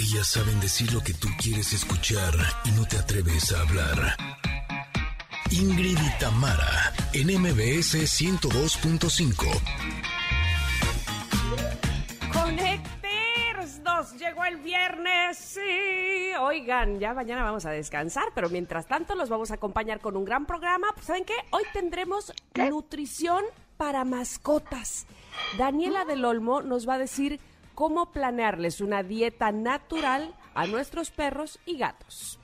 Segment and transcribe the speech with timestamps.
[0.00, 2.32] Ellas saben decir lo que tú quieres escuchar
[2.64, 4.16] y no te atreves a hablar.
[5.50, 9.44] Ingrid y Tamara, en MBS 102.5.
[12.32, 15.36] Conecters, nos llegó el viernes.
[15.36, 20.16] Sí, oigan, ya mañana vamos a descansar, pero mientras tanto los vamos a acompañar con
[20.16, 20.92] un gran programa.
[20.94, 21.34] Pues, ¿Saben qué?
[21.50, 23.42] Hoy tendremos nutrición
[23.76, 25.06] para mascotas.
[25.58, 27.40] Daniela del Olmo nos va a decir
[27.78, 32.40] cómo planearles una dieta natural a nuestros perros y gatos.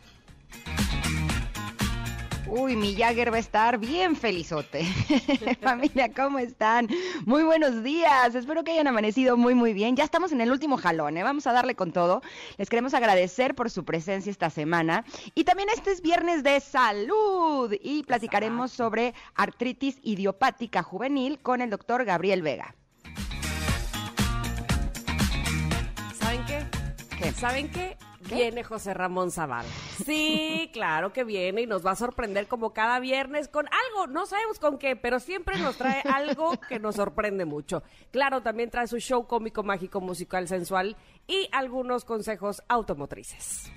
[2.47, 4.84] Uy, mi Jagger va a estar bien felizote.
[5.61, 6.87] Familia, ¿cómo están?
[7.27, 8.33] Muy buenos días.
[8.37, 9.97] Espero que hayan amanecido muy, muy bien.
[9.97, 11.25] Ya estamos en el último jalón, ¿eh?
[11.25, 12.23] Vamos a darle con todo.
[12.56, 15.05] Les queremos agradecer por su presencia esta semana.
[15.34, 21.70] Y también este es viernes de salud y platicaremos sobre artritis idiopática juvenil con el
[21.70, 22.77] doctor Gabriel Vega.
[27.17, 27.23] Qué?
[27.25, 27.33] ¿Qué?
[27.33, 27.97] ¿Saben qué?
[28.31, 29.69] Viene José Ramón Zavala.
[30.05, 34.27] Sí, claro que viene y nos va a sorprender como cada viernes con algo, no
[34.27, 37.83] sabemos con qué, pero siempre nos trae algo que nos sorprende mucho.
[38.11, 43.71] Claro, también trae su show cómico, mágico, musical, sensual y algunos consejos automotrices.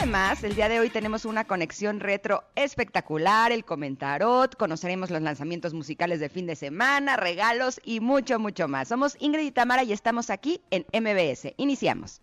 [0.00, 5.74] Además, el día de hoy tenemos una conexión retro espectacular, el comentarot, conoceremos los lanzamientos
[5.74, 8.86] musicales de fin de semana, regalos y mucho, mucho más.
[8.86, 11.52] Somos Ingrid y Tamara y estamos aquí en MBS.
[11.56, 12.20] Iniciamos.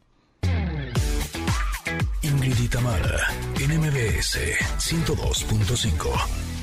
[2.22, 3.28] Ingrid y Tamara,
[3.60, 4.40] en MBS
[4.78, 6.56] 102.5.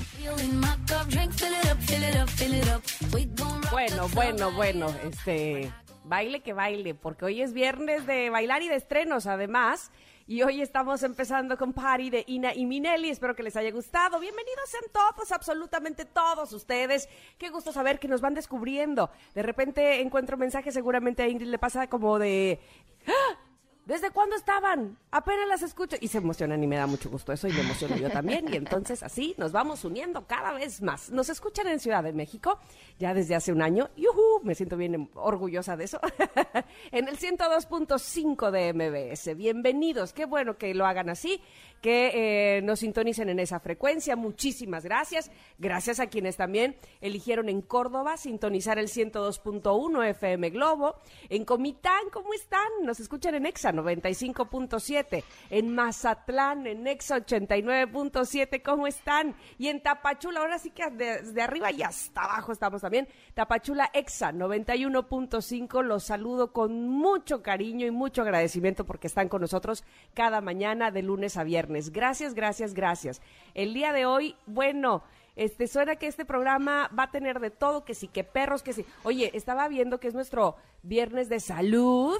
[3.70, 5.70] Bueno, bueno, bueno, este,
[6.04, 9.90] baile que baile, porque hoy es viernes de bailar y de estrenos, además.
[10.32, 13.10] Y hoy estamos empezando con Party de Ina y Minelli.
[13.10, 14.18] Espero que les haya gustado.
[14.18, 17.06] Bienvenidos sean todos, absolutamente todos ustedes.
[17.36, 19.10] Qué gusto saber que nos van descubriendo.
[19.34, 22.60] De repente encuentro mensajes, seguramente a Ingrid le pasa como de...
[23.06, 23.41] ¡Ah!
[23.84, 24.96] ¿Desde cuándo estaban?
[25.10, 25.96] Apenas las escucho.
[26.00, 28.46] Y se emocionan y me da mucho gusto eso y me emociono yo también.
[28.52, 31.10] Y entonces así nos vamos uniendo cada vez más.
[31.10, 32.60] Nos escuchan en Ciudad de México
[33.00, 33.90] ya desde hace un año.
[33.96, 34.40] ¡Yuhu!
[34.44, 36.00] Me siento bien orgullosa de eso.
[36.92, 39.36] en el 102.5 de MBS.
[39.36, 40.12] Bienvenidos.
[40.12, 41.40] Qué bueno que lo hagan así
[41.82, 42.12] que
[42.58, 44.14] eh, nos sintonicen en esa frecuencia.
[44.14, 45.30] Muchísimas gracias.
[45.58, 50.94] Gracias a quienes también eligieron en Córdoba sintonizar el 102.1 FM Globo.
[51.28, 52.68] En Comitán, ¿cómo están?
[52.84, 55.24] Nos escuchan en EXA 95.7.
[55.50, 58.62] En Mazatlán, en EXA 89.7.
[58.62, 59.34] ¿Cómo están?
[59.58, 63.08] Y en Tapachula, ahora sí que desde arriba y hasta abajo estamos también.
[63.34, 65.82] Tapachula EXA 91.5.
[65.82, 69.82] Los saludo con mucho cariño y mucho agradecimiento porque están con nosotros
[70.14, 71.71] cada mañana de lunes a viernes.
[71.90, 73.22] Gracias, gracias, gracias.
[73.54, 75.02] El día de hoy, bueno,
[75.36, 78.72] este suena que este programa va a tener de todo, que sí, que perros, que
[78.72, 78.84] sí.
[79.02, 82.18] Oye, estaba viendo que es nuestro viernes de salud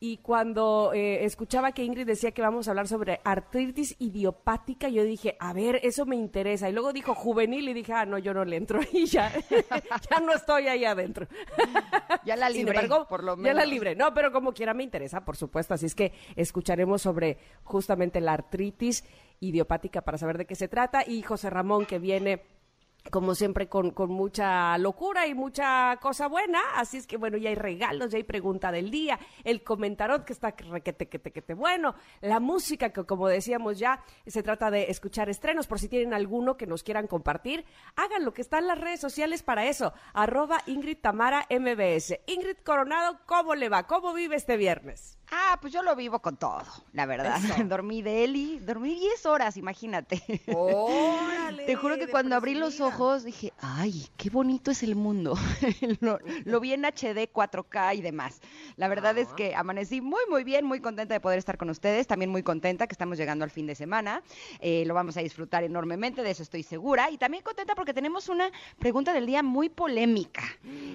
[0.00, 5.02] y cuando eh, escuchaba que Ingrid decía que vamos a hablar sobre artritis idiopática, yo
[5.02, 6.68] dije, a ver, eso me interesa.
[6.68, 9.32] Y luego dijo juvenil y dije, ah, no, yo no le entro y ya,
[10.10, 11.26] ya no estoy ahí adentro.
[12.24, 13.46] Ya la libré, embargo, por lo menos.
[13.46, 13.94] Ya la libré.
[13.94, 15.74] No, pero como quiera me interesa, por supuesto.
[15.74, 19.04] Así es que escucharemos sobre justamente la artritis
[19.40, 21.04] idiopática para saber de qué se trata.
[21.06, 22.42] Y José Ramón, que viene
[23.10, 26.60] como siempre, con, con, mucha locura y mucha cosa buena.
[26.74, 30.32] Así es que, bueno, ya hay regalos, ya hay pregunta del día, el comentarot que
[30.32, 35.28] está requete, que te, bueno, la música que, como decíamos ya, se trata de escuchar
[35.28, 35.66] estrenos.
[35.66, 37.64] Por si tienen alguno que nos quieran compartir,
[37.96, 39.92] háganlo, que están las redes sociales para eso.
[40.12, 42.20] Arroba Ingrid Tamara MBS.
[42.26, 43.86] Ingrid Coronado, ¿cómo le va?
[43.86, 45.17] ¿Cómo vive este viernes?
[45.30, 46.62] Ah, pues yo lo vivo con todo,
[46.92, 47.38] la verdad.
[47.42, 47.54] Eso.
[47.64, 50.22] Dormí de Eli, dormí 10 horas, imagínate.
[50.54, 55.36] Órale, Te juro que cuando abrí los ojos dije, ay, qué bonito es el mundo.
[56.00, 58.40] lo, lo vi en HD, 4K y demás.
[58.76, 59.36] La verdad es Ah.
[59.36, 62.06] que amanecí muy, muy bien, muy contenta de poder estar con ustedes.
[62.06, 64.22] También muy contenta que estamos llegando al fin de semana.
[64.60, 67.10] Eh, lo vamos a disfrutar enormemente, de eso estoy segura.
[67.10, 70.42] Y también contenta porque tenemos una pregunta del día muy polémica.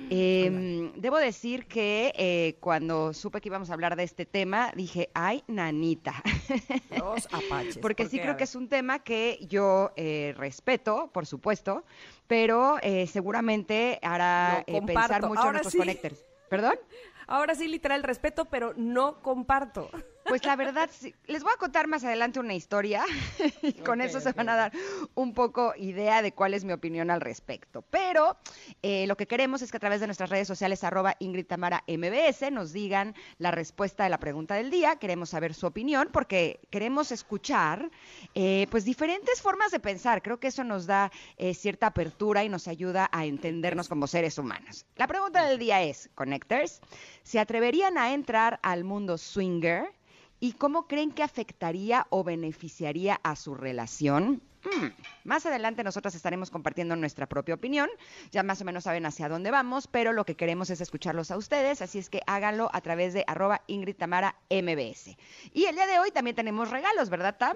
[0.09, 5.09] Eh, debo decir que eh, cuando supe que íbamos a hablar de este tema, dije,
[5.13, 6.21] ay, nanita.
[6.97, 7.77] Los apaches.
[7.77, 8.19] Porque ¿por sí?
[8.19, 11.83] A creo que es un tema que yo eh, respeto, por supuesto,
[12.27, 15.77] pero eh, seguramente hará eh, pensar mucho a Ahora nuestros sí.
[15.77, 16.25] connectors.
[16.49, 16.75] ¿Perdón?
[17.27, 19.89] Ahora sí, literal respeto, pero no comparto.
[20.25, 21.13] Pues la verdad, sí.
[21.27, 23.03] les voy a contar más adelante una historia
[23.61, 24.71] y con eso se van a dar
[25.15, 27.81] un poco idea de cuál es mi opinión al respecto.
[27.89, 28.37] Pero
[28.81, 31.83] eh, lo que queremos es que a través de nuestras redes sociales, arroba Ingrid Tamara
[31.87, 34.95] MBS, nos digan la respuesta de la pregunta del día.
[34.97, 37.89] Queremos saber su opinión porque queremos escuchar
[38.35, 40.21] eh, pues diferentes formas de pensar.
[40.21, 44.37] Creo que eso nos da eh, cierta apertura y nos ayuda a entendernos como seres
[44.37, 44.85] humanos.
[44.95, 46.81] La pregunta del día es, Connectors,
[47.23, 49.91] ¿se atreverían a entrar al mundo swinger?
[50.43, 54.41] ¿Y cómo creen que afectaría o beneficiaría a su relación?
[54.65, 54.87] Mm,
[55.23, 57.89] Más adelante nosotros estaremos compartiendo nuestra propia opinión.
[58.29, 61.37] Ya más o menos saben hacia dónde vamos, pero lo que queremos es escucharlos a
[61.37, 65.15] ustedes, así es que háganlo a través de arroba Ingrid Tamara MBS.
[65.53, 67.55] Y el día de hoy también tenemos regalos, ¿verdad, Tam?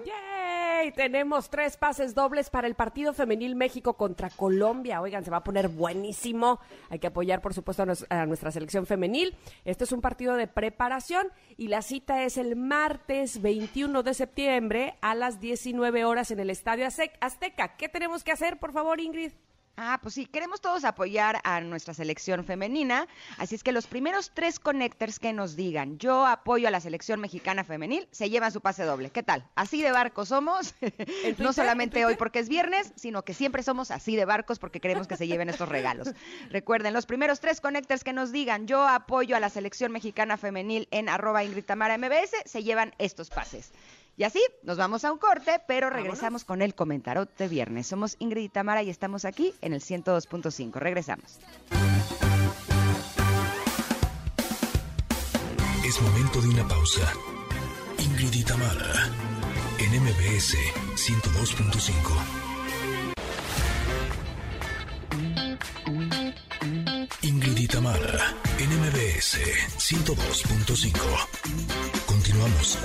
[0.94, 5.00] Tenemos tres pases dobles para el partido femenil México contra Colombia.
[5.00, 6.60] Oigan, se va a poner buenísimo.
[6.88, 9.36] Hay que apoyar, por supuesto, a, nuestra selección femenil.
[9.64, 14.94] Este es un partido de preparación y la cita es el martes 21 de septiembre
[15.00, 17.76] a las 19 horas en el Estadio Azteca.
[17.76, 19.32] ¿Qué tenemos que hacer, por favor, Ingrid?
[19.80, 24.32] Ah, pues sí, queremos todos apoyar a nuestra selección femenina, así es que los primeros
[24.34, 28.60] tres connectors que nos digan yo apoyo a la selección mexicana femenil se llevan su
[28.60, 29.10] pase doble.
[29.10, 29.48] ¿Qué tal?
[29.54, 31.36] Así de barcos somos, Twitter?
[31.38, 34.80] no ¿En solamente hoy porque es viernes, sino que siempre somos así de barcos porque
[34.80, 36.08] queremos que se lleven estos regalos.
[36.50, 40.88] Recuerden, los primeros tres connectors que nos digan yo apoyo a la selección mexicana femenil
[40.90, 43.70] en arroba Ingrid Tamara MBS se llevan estos pases.
[44.18, 47.86] Y así nos vamos a un corte, pero regresamos con el comentario de viernes.
[47.86, 50.72] Somos Ingrid y Tamara y estamos aquí en el 102.5.
[50.74, 51.38] Regresamos.
[55.86, 57.12] Es momento de una pausa.
[57.98, 59.08] Ingrid y Tamara,
[59.78, 60.56] en MBS
[60.96, 61.92] 102.5.
[67.22, 69.38] Ingrid y Tamara, en MBS
[69.78, 70.98] 102.5.
[72.04, 72.78] Continuamos.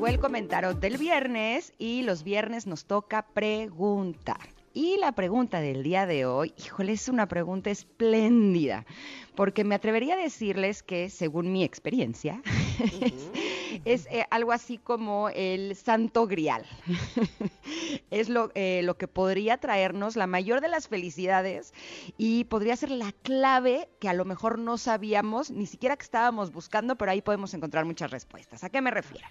[0.00, 4.48] Llegó el comentario del viernes y los viernes nos toca preguntar.
[4.72, 8.86] Y la pregunta del día de hoy, híjole, es una pregunta espléndida,
[9.34, 12.40] porque me atrevería a decirles que, según mi experiencia,
[13.84, 16.64] es eh, algo así como el santo grial.
[18.10, 21.74] es lo, eh, lo que podría traernos la mayor de las felicidades
[22.16, 26.52] y podría ser la clave que a lo mejor no sabíamos, ni siquiera que estábamos
[26.52, 28.64] buscando, pero ahí podemos encontrar muchas respuestas.
[28.64, 29.26] ¿A qué me refiero?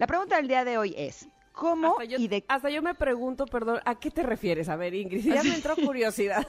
[0.00, 2.94] La pregunta del día de hoy es, ¿cómo Hasta yo, y de hasta yo me
[2.94, 4.70] pregunto, perdón, ¿a qué te refieres?
[4.70, 6.46] A ver, Ingrid, ya me entró curiosidad.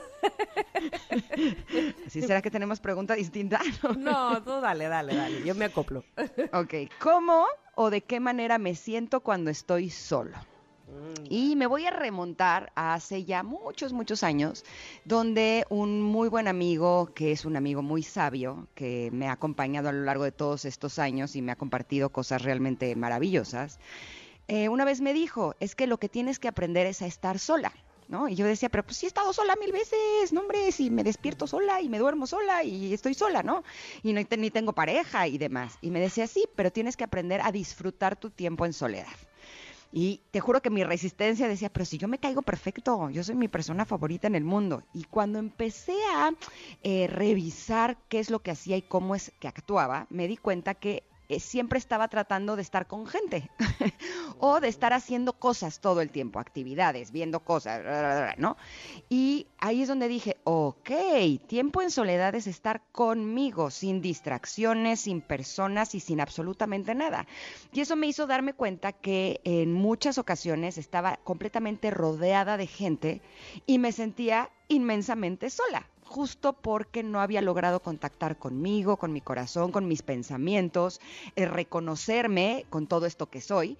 [2.07, 3.59] ¿Sí será que tenemos pregunta distinta?
[3.97, 6.05] No, tú dale, dale, dale, yo me acoplo.
[6.53, 7.45] ok, ¿cómo
[7.75, 10.37] o de qué manera me siento cuando estoy solo?
[11.29, 14.65] Y me voy a remontar a hace ya muchos, muchos años,
[15.05, 19.87] donde un muy buen amigo, que es un amigo muy sabio, que me ha acompañado
[19.87, 23.79] a lo largo de todos estos años y me ha compartido cosas realmente maravillosas,
[24.49, 27.39] eh, una vez me dijo, es que lo que tienes que aprender es a estar
[27.39, 27.71] sola.
[28.09, 28.27] ¿No?
[28.27, 31.01] Y yo decía, pero pues sí he estado sola mil veces, no hombre, si me
[31.01, 33.63] despierto sola y me duermo sola y estoy sola, ¿no?
[34.03, 35.77] Y no, ni tengo pareja y demás.
[35.79, 39.07] Y me decía, sí, pero tienes que aprender a disfrutar tu tiempo en soledad.
[39.91, 43.35] Y te juro que mi resistencia decía, pero si yo me caigo perfecto, yo soy
[43.35, 44.83] mi persona favorita en el mundo.
[44.93, 46.31] Y cuando empecé a
[46.83, 50.75] eh, revisar qué es lo que hacía y cómo es que actuaba, me di cuenta
[50.75, 53.49] que eh, siempre estaba tratando de estar con gente
[54.39, 58.57] o de estar haciendo cosas todo el tiempo, actividades, viendo cosas, ¿no?
[59.07, 60.91] Y ahí es donde dije, ok,
[61.47, 67.25] tiempo en soledad es estar conmigo, sin distracciones, sin personas y sin absolutamente nada.
[67.71, 73.21] Y eso me hizo darme cuenta que en muchas ocasiones estaba completamente rodeada de gente
[73.65, 79.71] y me sentía inmensamente sola, justo porque no había logrado contactar conmigo, con mi corazón,
[79.71, 80.99] con mis pensamientos,
[81.37, 83.77] eh, reconocerme con todo esto que soy.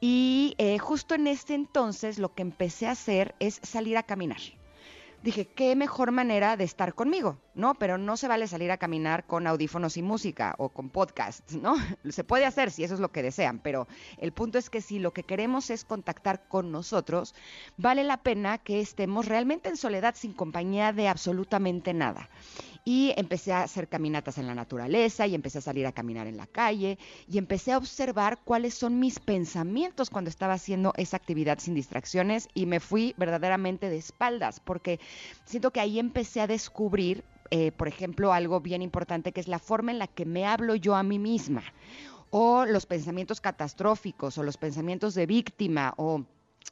[0.00, 4.40] Y eh, justo en este entonces lo que empecé a hacer es salir a caminar.
[5.22, 7.74] Dije, qué mejor manera de estar conmigo, ¿no?
[7.74, 11.76] Pero no se vale salir a caminar con audífonos y música o con podcasts, ¿no?
[12.10, 13.86] Se puede hacer si eso es lo que desean, pero
[14.18, 17.36] el punto es que si lo que queremos es contactar con nosotros,
[17.76, 22.28] vale la pena que estemos realmente en soledad sin compañía de absolutamente nada.
[22.84, 26.36] Y empecé a hacer caminatas en la naturaleza y empecé a salir a caminar en
[26.36, 26.98] la calle
[27.28, 32.48] y empecé a observar cuáles son mis pensamientos cuando estaba haciendo esa actividad sin distracciones
[32.54, 34.98] y me fui verdaderamente de espaldas porque
[35.44, 39.60] siento que ahí empecé a descubrir, eh, por ejemplo, algo bien importante que es la
[39.60, 41.62] forma en la que me hablo yo a mí misma
[42.30, 46.24] o los pensamientos catastróficos o los pensamientos de víctima o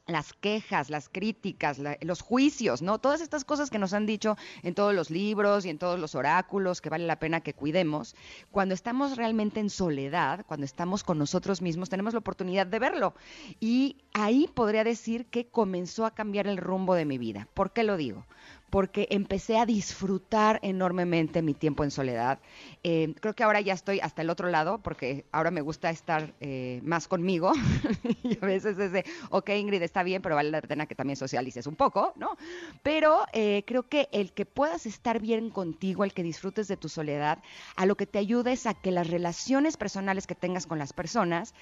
[0.07, 2.99] las quejas, las críticas, los juicios, ¿no?
[2.99, 6.15] Todas estas cosas que nos han dicho en todos los libros y en todos los
[6.15, 8.15] oráculos que vale la pena que cuidemos,
[8.51, 13.13] cuando estamos realmente en soledad, cuando estamos con nosotros mismos, tenemos la oportunidad de verlo.
[13.59, 17.47] Y ahí podría decir que comenzó a cambiar el rumbo de mi vida.
[17.53, 18.25] ¿Por qué lo digo?
[18.71, 22.39] Porque empecé a disfrutar enormemente mi tiempo en soledad.
[22.83, 26.33] Eh, creo que ahora ya estoy hasta el otro lado, porque ahora me gusta estar
[26.39, 27.51] eh, más conmigo.
[28.23, 31.17] y a veces es de, ok, Ingrid, está bien, pero vale la pena que también
[31.17, 32.37] socialices un poco, ¿no?
[32.81, 36.87] Pero eh, creo que el que puedas estar bien contigo, el que disfrutes de tu
[36.87, 37.39] soledad,
[37.75, 40.93] a lo que te ayuda es a que las relaciones personales que tengas con las
[40.93, 41.53] personas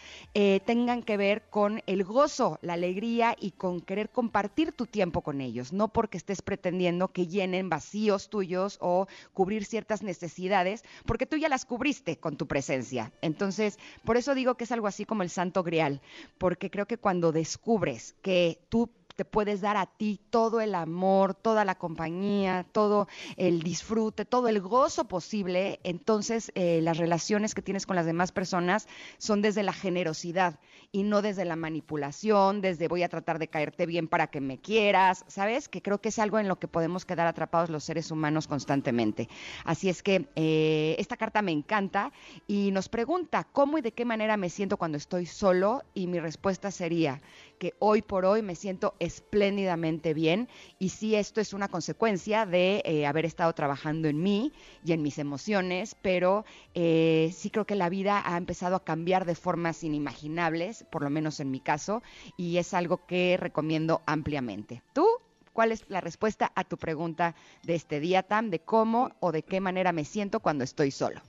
[0.66, 5.42] tengan que ver con el gozo, la alegría y con querer compartir tu tiempo con
[5.42, 11.38] ellos, no porque estés pretendiendo que llenen vacíos tuyos o cubrir ciertas necesidades, porque tú
[11.38, 13.12] ya las cubriste con tu presencia.
[13.22, 16.02] Entonces, por eso digo que es algo así como el santo grial,
[16.38, 21.34] porque creo que cuando descubres que tú te puedes dar a ti todo el amor,
[21.34, 27.62] toda la compañía, todo el disfrute, todo el gozo posible, entonces eh, las relaciones que
[27.62, 30.58] tienes con las demás personas son desde la generosidad
[30.94, 34.58] y no desde la manipulación, desde voy a tratar de caerte bien para que me
[34.58, 35.68] quieras, ¿sabes?
[35.68, 39.28] Que creo que es algo en lo que podemos quedar atrapados los seres humanos constantemente.
[39.66, 42.14] Así es que eh, esta carta me encanta
[42.48, 46.22] y nos pregunta cómo y de qué manera me siento cuando estoy solo y mi
[46.22, 47.22] respuesta sería
[47.60, 50.48] que hoy por hoy me siento espléndidamente bien
[50.78, 54.54] y sí esto es una consecuencia de eh, haber estado trabajando en mí
[54.86, 59.26] y en mis emociones, pero eh, sí creo que la vida ha empezado a cambiar
[59.26, 62.02] de formas inimaginables, por lo menos en mi caso,
[62.38, 64.84] y es algo que recomiendo ampliamente.
[64.94, 65.06] ¿Tú?
[65.54, 69.44] ¿Cuál es la respuesta a tu pregunta de este día, Tam, de cómo o de
[69.44, 71.22] qué manera me siento cuando estoy solo?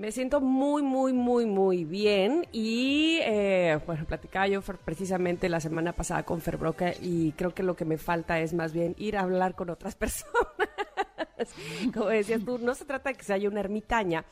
[0.00, 5.92] Me siento muy, muy, muy, muy bien y, eh, bueno, platicaba yo precisamente la semana
[5.92, 9.20] pasada con Ferbroca y creo que lo que me falta es más bien ir a
[9.20, 10.34] hablar con otras personas.
[11.92, 14.24] Como decías tú, no se trata de que se haya una ermitaña,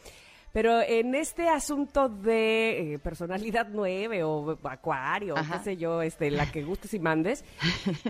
[0.54, 6.50] pero en este asunto de eh, personalidad nueve o acuario, qué sé yo, este, la
[6.50, 7.44] que gustes y mandes,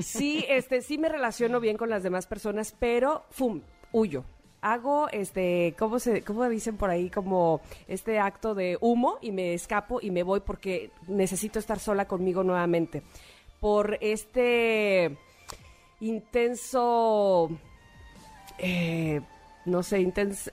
[0.00, 4.24] sí, este, sí me relaciono bien con las demás personas, pero, ¡fum!, huyo
[4.60, 7.10] hago este, ¿cómo se, cómo dicen por ahí?
[7.10, 12.06] Como este acto de humo y me escapo y me voy porque necesito estar sola
[12.06, 13.02] conmigo nuevamente.
[13.60, 15.16] Por este
[16.00, 17.50] intenso,
[18.58, 19.20] eh,
[19.64, 20.50] no sé, intensa,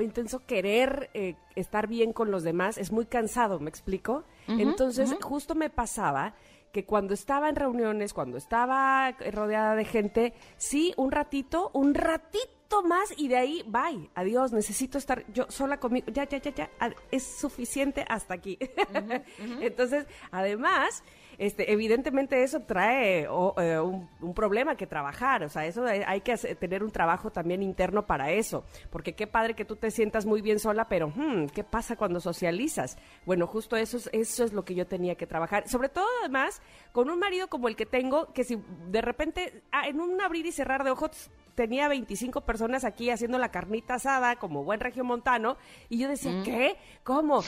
[0.00, 2.78] intenso querer eh, estar bien con los demás.
[2.78, 4.24] Es muy cansado, ¿me explico?
[4.48, 6.34] Entonces, justo me pasaba
[6.72, 12.61] que cuando estaba en reuniones, cuando estaba rodeada de gente, sí, un ratito, un ratito
[12.80, 16.70] más y de ahí, bye, adiós, necesito estar yo sola conmigo, ya, ya, ya, ya,
[17.10, 18.58] es suficiente hasta aquí.
[19.60, 21.02] Entonces, además,
[21.38, 26.82] este, evidentemente eso trae eh, un, problema que trabajar, o sea, eso hay, que tener
[26.82, 30.58] un trabajo también interno para eso, porque qué padre que tú te sientas muy bien
[30.58, 32.96] sola, pero hmm, ¿qué pasa cuando socializas?
[33.26, 36.62] Bueno, justo eso es, eso es lo que yo tenía que trabajar, sobre todo además
[36.92, 40.46] con un marido como el que tengo, que si de repente ah, en un abrir
[40.46, 45.56] y cerrar de ojos tenía 25 personas aquí haciendo la carnita asada como buen regiomontano
[45.88, 46.42] y yo decía, mm.
[46.42, 46.76] ¿qué?
[47.04, 47.42] ¿Cómo?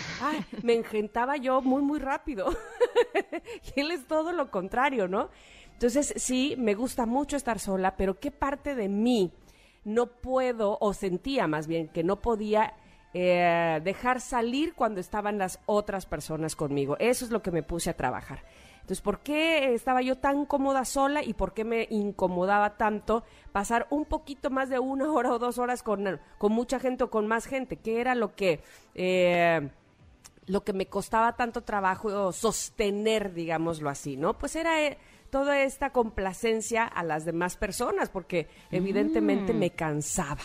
[0.62, 2.46] Me engentaba yo muy, muy rápido.
[3.76, 5.30] y él es todo lo contrario, ¿no?
[5.73, 9.32] Entonces, sí, me gusta mucho estar sola, pero ¿qué parte de mí
[9.84, 12.75] no puedo, o sentía más bien, que no podía
[13.12, 16.96] eh, dejar salir cuando estaban las otras personas conmigo?
[17.00, 18.44] Eso es lo que me puse a trabajar.
[18.84, 23.86] Entonces, ¿por qué estaba yo tan cómoda sola y por qué me incomodaba tanto pasar
[23.88, 27.26] un poquito más de una hora o dos horas con, con mucha gente o con
[27.26, 27.76] más gente?
[27.76, 28.60] ¿Qué era lo que...
[28.94, 29.70] Eh,
[30.46, 34.36] lo que me costaba tanto trabajo sostener, digámoslo así, ¿no?
[34.36, 34.98] Pues era eh,
[35.30, 39.58] toda esta complacencia a las demás personas, porque evidentemente mm.
[39.58, 40.42] me cansaba.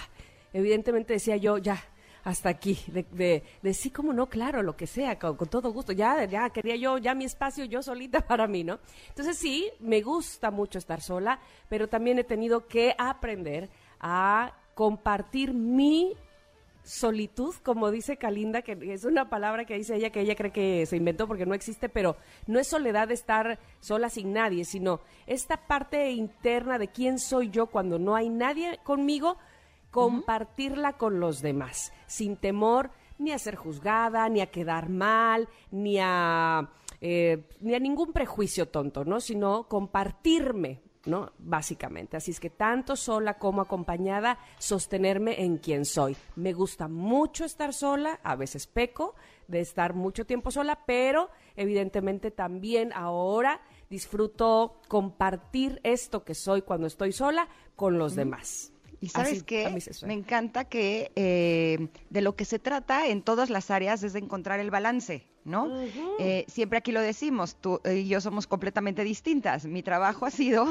[0.53, 1.84] Evidentemente decía yo, ya,
[2.29, 5.93] hasta aquí, de, sí, como no, claro, lo que sea, con, todo gusto.
[5.93, 8.79] Ya, ya quería yo, ya mi espacio yo solita para mí, ¿no?
[9.07, 13.69] Entonces sí, me gusta mucho estar sola, pero también he tenido que aprender
[14.00, 16.13] a compartir mi
[16.83, 20.86] solitud, como dice Kalinda, que es una palabra que dice ella que ella cree que
[20.86, 25.57] se inventó porque no existe, pero no es soledad estar sola sin nadie, sino esta
[25.57, 29.38] parte interna de quién soy yo cuando no hay nadie conmigo,
[29.91, 35.98] compartirla con los demás, sin temor ni a ser juzgada, ni a quedar mal, ni
[36.00, 36.69] a,
[37.01, 39.19] eh, ni a ningún prejuicio tonto, ¿no?
[39.19, 41.34] Sino compartirme, ¿no?
[41.38, 42.17] Básicamente.
[42.17, 46.15] Así es que tanto sola como acompañada, sostenerme en quien soy.
[46.36, 49.15] Me gusta mucho estar sola, a veces peco
[49.48, 56.88] de estar mucho tiempo sola, pero evidentemente también ahora disfruto compartir esto que soy cuando
[56.88, 58.72] estoy sola con los demás.
[59.01, 63.72] Y sabes qué, me encanta que eh, de lo que se trata en todas las
[63.72, 65.25] áreas es de encontrar el balance.
[65.46, 65.70] ¿no?
[66.20, 69.65] Eh, siempre aquí lo decimos, tú y yo somos completamente distintas.
[69.65, 70.68] Mi trabajo ha sido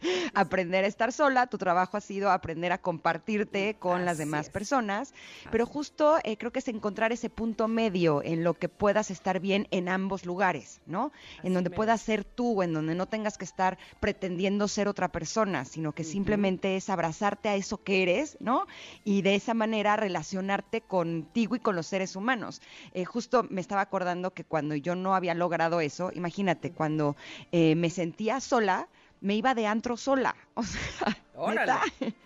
[0.34, 5.14] aprender a estar sola, tu trabajo ha sido aprender a compartirte con las demás personas,
[5.50, 9.40] pero justo eh, creo que es encontrar ese punto medio en lo que puedas estar
[9.40, 11.12] bien en ambos lugares, ¿no?
[11.42, 15.64] en donde puedas ser tú, en donde no tengas que estar pretendiendo ser otra persona,
[15.64, 18.66] sino que simplemente es abrazarte a eso que eres, ¿no?
[19.04, 22.60] Y de esa manera relacionarte contigo y con los seres humanos.
[22.92, 27.16] Eh, justo me estaba acordando que cuando yo no había logrado eso, imagínate, cuando
[27.52, 28.88] eh, me sentía sola,
[29.20, 30.34] me iba de antro sola.
[31.40, 31.82] O sea,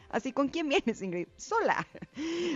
[0.09, 1.29] así, ¿con quién vienes, Ingrid?
[1.37, 1.87] Sola.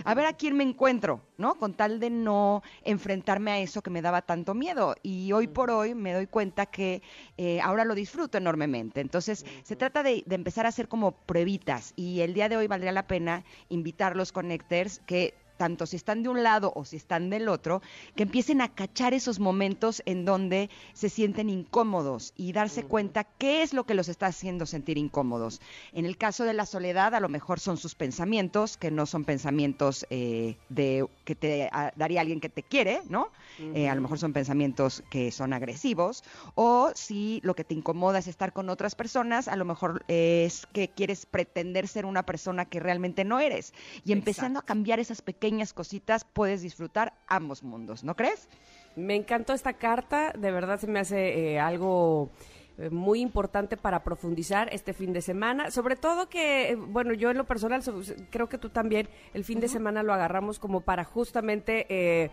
[0.05, 1.53] A ver a quién me encuentro, ¿no?
[1.59, 4.95] Con tal de no enfrentarme a eso que me daba tanto miedo.
[5.03, 7.03] Y hoy por hoy me doy cuenta que
[7.37, 9.01] eh, ahora lo disfruto enormemente.
[9.01, 11.93] Entonces, se trata de, de, empezar a hacer como pruebitas.
[11.95, 16.23] Y el día de hoy valdría la pena invitar los connectors que tanto si están
[16.23, 17.81] de un lado o si están del otro,
[18.15, 23.63] que empiecen a cachar esos momentos en donde se sienten incómodos y darse cuenta qué
[23.63, 25.61] es lo que los está haciendo sentir incómodos.
[25.93, 29.25] En el caso de la soledad, a lo mejor son sus pensamientos, que no son
[29.25, 33.29] pensamientos eh, de que te daría alguien que te quiere, ¿no?
[33.59, 36.23] Eh, a lo mejor son pensamientos que son agresivos,
[36.55, 40.67] o si lo que te incomoda es estar con otras personas, a lo mejor es
[40.73, 43.73] que quieres pretender ser una persona que realmente no eres.
[44.05, 48.49] Y empezando a cambiar esas pequeñas pequeñas cositas puedes disfrutar ambos mundos, ¿no crees?
[48.97, 52.31] Me encantó esta carta, de verdad se me hace eh, algo
[52.77, 55.71] eh, muy importante para profundizar este fin de semana.
[55.71, 57.81] Sobre todo que, eh, bueno, yo en lo personal,
[58.29, 62.29] creo que tú también, el fin de semana lo agarramos como para justamente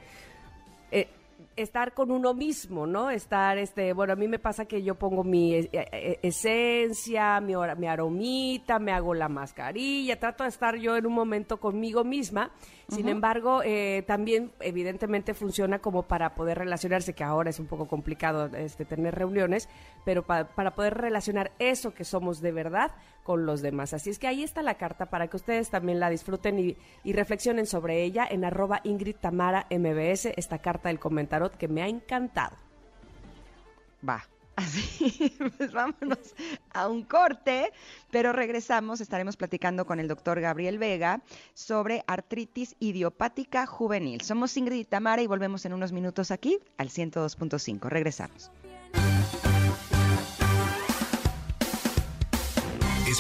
[1.56, 3.10] estar con uno mismo, ¿no?
[3.10, 7.54] Estar, este, bueno, a mí me pasa que yo pongo mi eh, eh, esencia, mi,
[7.76, 12.50] mi aromita, me hago la mascarilla, trato de estar yo en un momento conmigo misma.
[12.88, 17.88] Sin embargo, eh, también evidentemente funciona como para poder relacionarse, que ahora es un poco
[17.88, 19.68] complicado este, tener reuniones,
[20.04, 22.92] pero para poder relacionar eso que somos de verdad
[23.24, 23.92] con los demás.
[23.94, 27.66] Así es que ahí está la carta para que ustedes también la disfruten y, reflexionen
[27.66, 32.56] sobre ella en arroba Ingrid Tamara MBS, esta carta del comentario que me ha encantado.
[34.08, 34.24] Va.
[34.56, 36.32] Así, pues vámonos
[36.72, 37.72] a un corte,
[38.12, 41.22] pero regresamos, estaremos platicando con el doctor Gabriel Vega
[41.54, 44.20] sobre artritis idiopática juvenil.
[44.20, 47.88] Somos Ingrid y Tamara y volvemos en unos minutos aquí al 102.5.
[47.88, 48.52] Regresamos.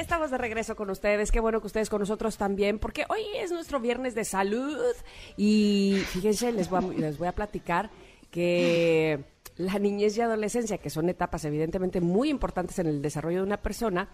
[0.00, 1.30] Estamos de regreso con ustedes.
[1.30, 4.78] Qué bueno que ustedes con nosotros también, porque hoy es nuestro viernes de salud.
[5.36, 7.90] Y fíjense, les voy a, les voy a platicar
[8.30, 9.22] que
[9.58, 13.58] la niñez y adolescencia, que son etapas evidentemente muy importantes en el desarrollo de una
[13.58, 14.08] persona,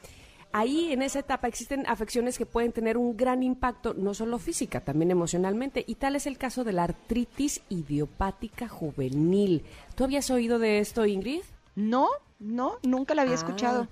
[0.50, 4.80] ahí en esa etapa existen afecciones que pueden tener un gran impacto, no solo física,
[4.80, 5.84] también emocionalmente.
[5.86, 9.62] Y tal es el caso de la artritis idiopática juvenil.
[9.94, 11.42] ¿Tú habías oído de esto, Ingrid?
[11.76, 12.08] No,
[12.40, 13.88] no, nunca la había ah, escuchado.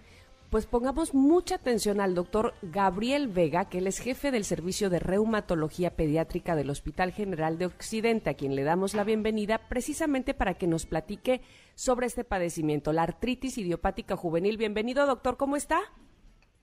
[0.54, 5.00] Pues pongamos mucha atención al doctor Gabriel Vega, que él es jefe del Servicio de
[5.00, 10.54] Reumatología Pediátrica del Hospital General de Occidente, a quien le damos la bienvenida precisamente para
[10.54, 11.40] que nos platique
[11.74, 14.56] sobre este padecimiento, la artritis idiopática juvenil.
[14.56, 15.80] Bienvenido, doctor, ¿cómo está?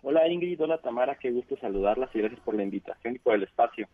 [0.03, 3.43] Hola Ingrid, hola Tamara, qué gusto saludarlas y gracias por la invitación y por el
[3.43, 3.89] espacio.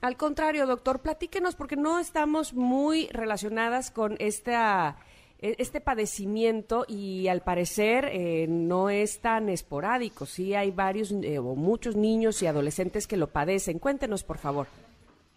[0.00, 4.96] Al contrario, doctor, platíquenos porque no estamos muy relacionadas con esta,
[5.38, 10.26] este padecimiento y al parecer eh, no es tan esporádico.
[10.26, 13.78] Sí hay varios eh, o muchos niños y adolescentes que lo padecen.
[13.78, 14.66] Cuéntenos, por favor.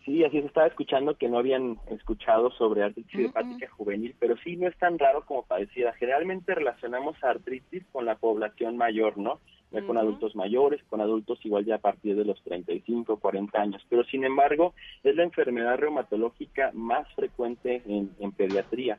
[0.06, 4.56] Sí, así se estaba escuchando que no habían escuchado sobre artritis hepática juvenil, pero sí
[4.56, 5.94] no es tan raro como pareciera.
[5.94, 9.40] Generalmente relacionamos artritis con la población mayor, ¿no?
[9.86, 13.86] con adultos mayores, con adultos igual ya a partir de los 35, 40 años.
[13.88, 18.98] Pero sin embargo, es la enfermedad reumatológica más frecuente en, pediatría.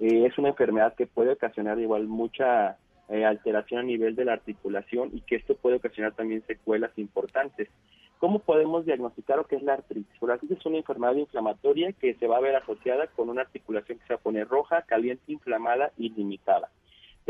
[0.00, 4.32] Eh, es una enfermedad que puede ocasionar igual mucha eh, alteración a nivel de la
[4.32, 7.68] articulación y que esto puede ocasionar también secuelas importantes.
[8.18, 10.22] ¿Cómo podemos diagnosticar lo que es la artritis?
[10.22, 13.98] La artritis es una enfermedad inflamatoria que se va a ver asociada con una articulación
[13.98, 16.70] que se va a poner roja, caliente, inflamada y limitada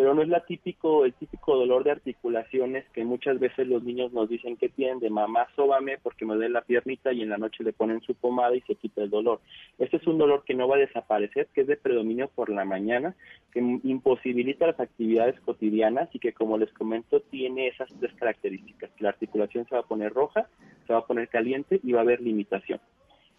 [0.00, 4.14] pero no es la típico, el típico dolor de articulaciones que muchas veces los niños
[4.14, 7.36] nos dicen que tienen de mamá sóbame porque me duele la piernita y en la
[7.36, 9.42] noche le ponen su pomada y se quita el dolor.
[9.78, 12.64] Este es un dolor que no va a desaparecer, que es de predominio por la
[12.64, 13.14] mañana,
[13.52, 19.04] que imposibilita las actividades cotidianas y que como les comento tiene esas tres características, que
[19.04, 20.48] la articulación se va a poner roja,
[20.86, 22.80] se va a poner caliente y va a haber limitación.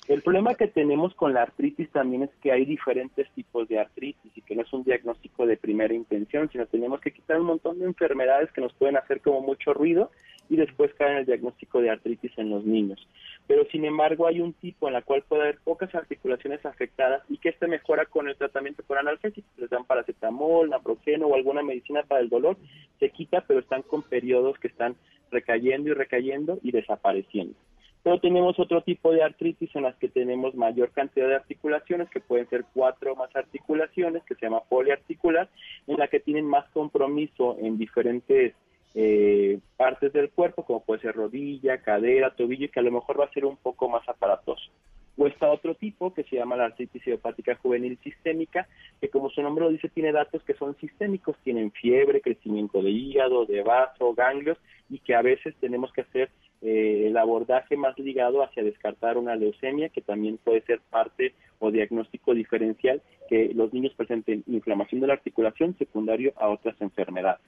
[0.07, 4.35] El problema que tenemos con la artritis también es que hay diferentes tipos de artritis
[4.35, 7.79] y que no es un diagnóstico de primera intención, sino tenemos que quitar un montón
[7.79, 10.09] de enfermedades que nos pueden hacer como mucho ruido
[10.49, 13.07] y después caer en el diagnóstico de artritis en los niños.
[13.47, 17.37] Pero sin embargo hay un tipo en la cual puede haber pocas articulaciones afectadas y
[17.37, 22.03] que este mejora con el tratamiento con analgésicos, les dan paracetamol, naproxeno o alguna medicina
[22.03, 22.57] para el dolor,
[22.99, 24.95] se quita pero están con periodos que están
[25.31, 27.55] recayendo y recayendo y desapareciendo.
[28.03, 32.19] Pero tenemos otro tipo de artritis en las que tenemos mayor cantidad de articulaciones, que
[32.19, 35.49] pueden ser cuatro o más articulaciones, que se llama poliarticular,
[35.85, 38.55] en la que tienen más compromiso en diferentes
[38.95, 43.25] eh, partes del cuerpo, como puede ser rodilla, cadera, tobillo, que a lo mejor va
[43.25, 44.71] a ser un poco más aparatoso.
[45.17, 48.67] O está otro tipo que se llama la artritis idiopática juvenil sistémica,
[48.99, 52.89] que como su nombre lo dice, tiene datos que son sistémicos, tienen fiebre, crecimiento de
[52.89, 54.57] hígado, de vaso, ganglios,
[54.89, 59.35] y que a veces tenemos que hacer eh, el abordaje más ligado hacia descartar una
[59.35, 65.07] leucemia, que también puede ser parte o diagnóstico diferencial, que los niños presenten inflamación de
[65.07, 67.41] la articulación secundario a otras enfermedades.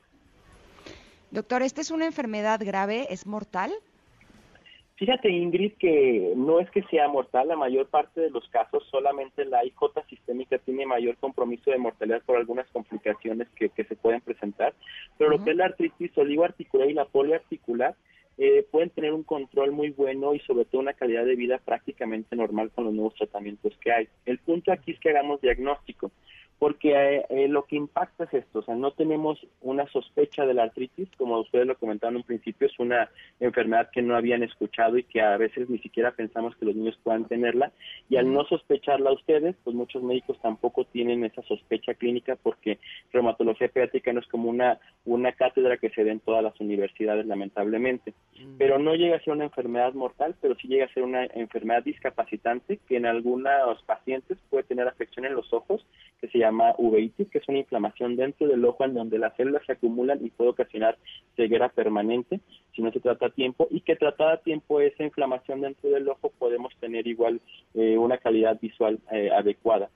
[1.32, 3.08] Doctor, ¿esta es una enfermedad grave?
[3.10, 3.72] ¿Es mortal?
[4.96, 9.44] Fíjate, Ingrid, que no es que sea mortal, la mayor parte de los casos solamente
[9.44, 9.76] la IJ
[10.08, 14.74] sistémica tiene mayor compromiso de mortalidad por algunas complicaciones que, se pueden presentar,
[15.18, 17.96] pero lo que es la artritis oligoarticular y la poliarticular,
[18.38, 22.36] eh, pueden tener un control muy bueno y sobre todo una calidad de vida prácticamente
[22.36, 24.08] normal con los nuevos tratamientos que hay.
[24.26, 26.12] El punto aquí es que hagamos diagnóstico
[26.64, 30.54] porque eh, eh, lo que impacta es esto, o sea, no tenemos una sospecha de
[30.54, 33.10] la artritis, como ustedes lo comentaban en un principio, es una
[33.42, 36.98] enfermedad que no habían escuchado y que a veces ni siquiera pensamos que los niños
[37.04, 37.74] puedan tenerla,
[38.08, 42.80] y al no sospecharla ustedes, pues muchos médicos tampoco tienen esa sospecha clínica porque
[43.12, 47.26] reumatología pediátrica no es como una, una cátedra que se da en todas las universidades,
[47.26, 48.14] lamentablemente,
[48.58, 51.84] pero no llega a ser una enfermedad mortal, pero sí llega a ser una enfermedad
[51.84, 55.86] discapacitante que en algunos pacientes puede tener afección en los ojos,
[56.22, 59.36] que se llama llama uveitis, que es una inflamación dentro del ojo en donde las
[59.36, 60.98] células se acumulan y puede ocasionar
[61.36, 62.40] ceguera permanente
[62.76, 66.08] si no se trata a tiempo y que tratada a tiempo esa inflamación dentro del
[66.08, 67.42] ojo podemos tener igual
[67.74, 69.90] eh, una calidad visual eh, adecuada.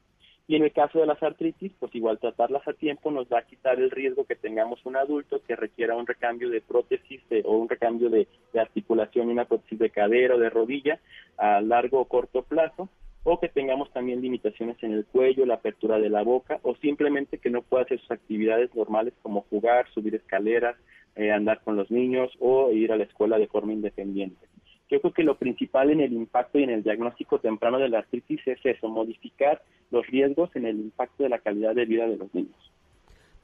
[0.49, 3.45] Y en el caso de las artritis, pues igual tratarlas a tiempo nos va a
[3.45, 7.67] quitar el riesgo que tengamos un adulto que requiera un recambio de prótesis o un
[7.67, 10.99] recambio de, de articulación, una prótesis de cadera o de rodilla
[11.37, 12.87] a largo o corto plazo
[13.29, 17.39] o que tengamos también limitaciones en el cuello, la apertura de la boca o simplemente
[17.39, 20.77] que no pueda hacer sus actividades normales como jugar, subir escaleras,
[21.17, 24.47] eh, andar con los niños o ir a la escuela de forma independiente.
[24.89, 27.99] Yo creo que lo principal en el impacto y en el diagnóstico temprano de la
[27.99, 29.61] artritis es eso, modificar
[29.91, 32.71] los riesgos en el impacto de la calidad de vida de los niños.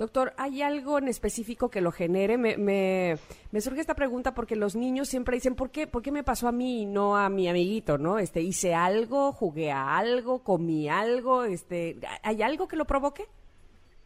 [0.04, 2.38] Doctor, ¿hay algo en específico que lo genere?
[2.38, 3.16] Me, me,
[3.54, 6.50] me, surge esta pregunta porque los niños siempre dicen, ¿por qué, ¿por qué me pasó
[6.50, 8.20] a mí y no a mi amiguito, no?
[8.20, 13.24] Este, hice algo, jugué a algo, comí algo, este, ¿hay algo que lo provoque?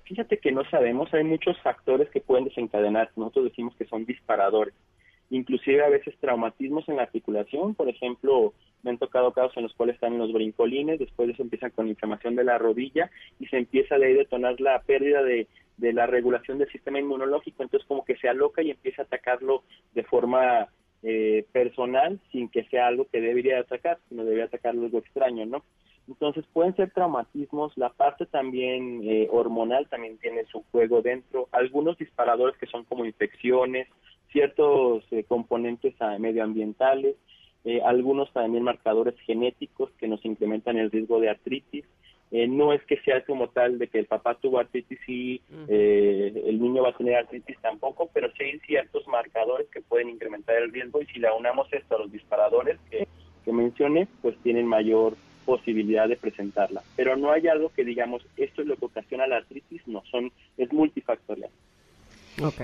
[0.03, 4.75] Fíjate que no sabemos, hay muchos factores que pueden desencadenar, nosotros decimos que son disparadores,
[5.31, 9.73] inclusive a veces traumatismos en la articulación, por ejemplo, me han tocado casos en los
[9.73, 13.57] cuales están los brincolines, después de eso empiezan con inflamación de la rodilla y se
[13.57, 18.03] empieza de ahí detonar la pérdida de de la regulación del sistema inmunológico, entonces como
[18.03, 19.63] que se aloca y empieza a atacarlo
[19.93, 20.67] de forma
[21.03, 25.63] eh, personal sin que sea algo que debería atacar, sino debería atacarlo algo extraño, ¿no?
[26.07, 31.97] Entonces pueden ser traumatismos, la parte también eh, hormonal también tiene su juego dentro, algunos
[31.97, 33.87] disparadores que son como infecciones,
[34.31, 37.15] ciertos eh, componentes ah, medioambientales,
[37.83, 41.83] algunos también marcadores genéticos que nos incrementan el riesgo de artritis,
[42.31, 46.43] eh, no es que sea como tal de que el papá tuvo artritis y eh,
[46.45, 50.57] el niño va a tener artritis tampoco, pero sí hay ciertos marcadores que pueden incrementar
[50.57, 53.07] el riesgo y si le aunamos esto a los disparadores que,
[53.45, 56.83] que mencioné, pues tienen mayor posibilidad de presentarla.
[56.97, 60.31] Pero no hay algo que digamos, esto es lo que ocasiona la artritis, no, son
[60.57, 61.49] es multifactorial.
[62.43, 62.61] Ok.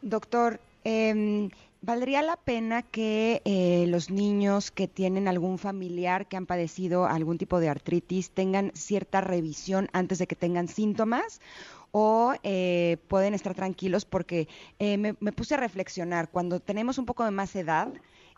[0.00, 1.48] Doctor, eh,
[1.84, 7.38] ¿Valdría la pena que eh, los niños que tienen algún familiar que han padecido algún
[7.38, 11.40] tipo de artritis tengan cierta revisión antes de que tengan síntomas?
[11.90, 14.04] ¿O eh, pueden estar tranquilos?
[14.04, 14.46] Porque
[14.78, 17.92] eh, me, me, puse a reflexionar, cuando tenemos un poco de más edad,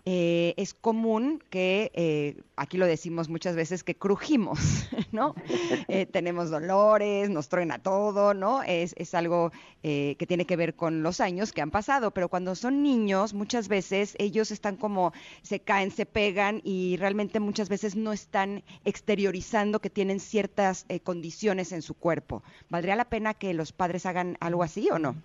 [0.06, 4.58] eh, es común que, eh, aquí lo decimos muchas veces, que crujimos,
[5.12, 5.34] ¿no?
[5.88, 8.62] Eh, tenemos dolores, nos truena todo, ¿no?
[8.62, 9.50] Es, es algo
[9.82, 13.68] que tiene que ver con los años que han pasado, pero cuando son niños, muchas
[13.68, 15.12] veces ellos están como,
[15.42, 21.70] se caen, se pegan y realmente muchas veces no están exteriorizando que tienen ciertas condiciones
[21.72, 22.42] en su cuerpo.
[22.70, 25.16] ¿Valdría la pena que los padres hagan algo así o no?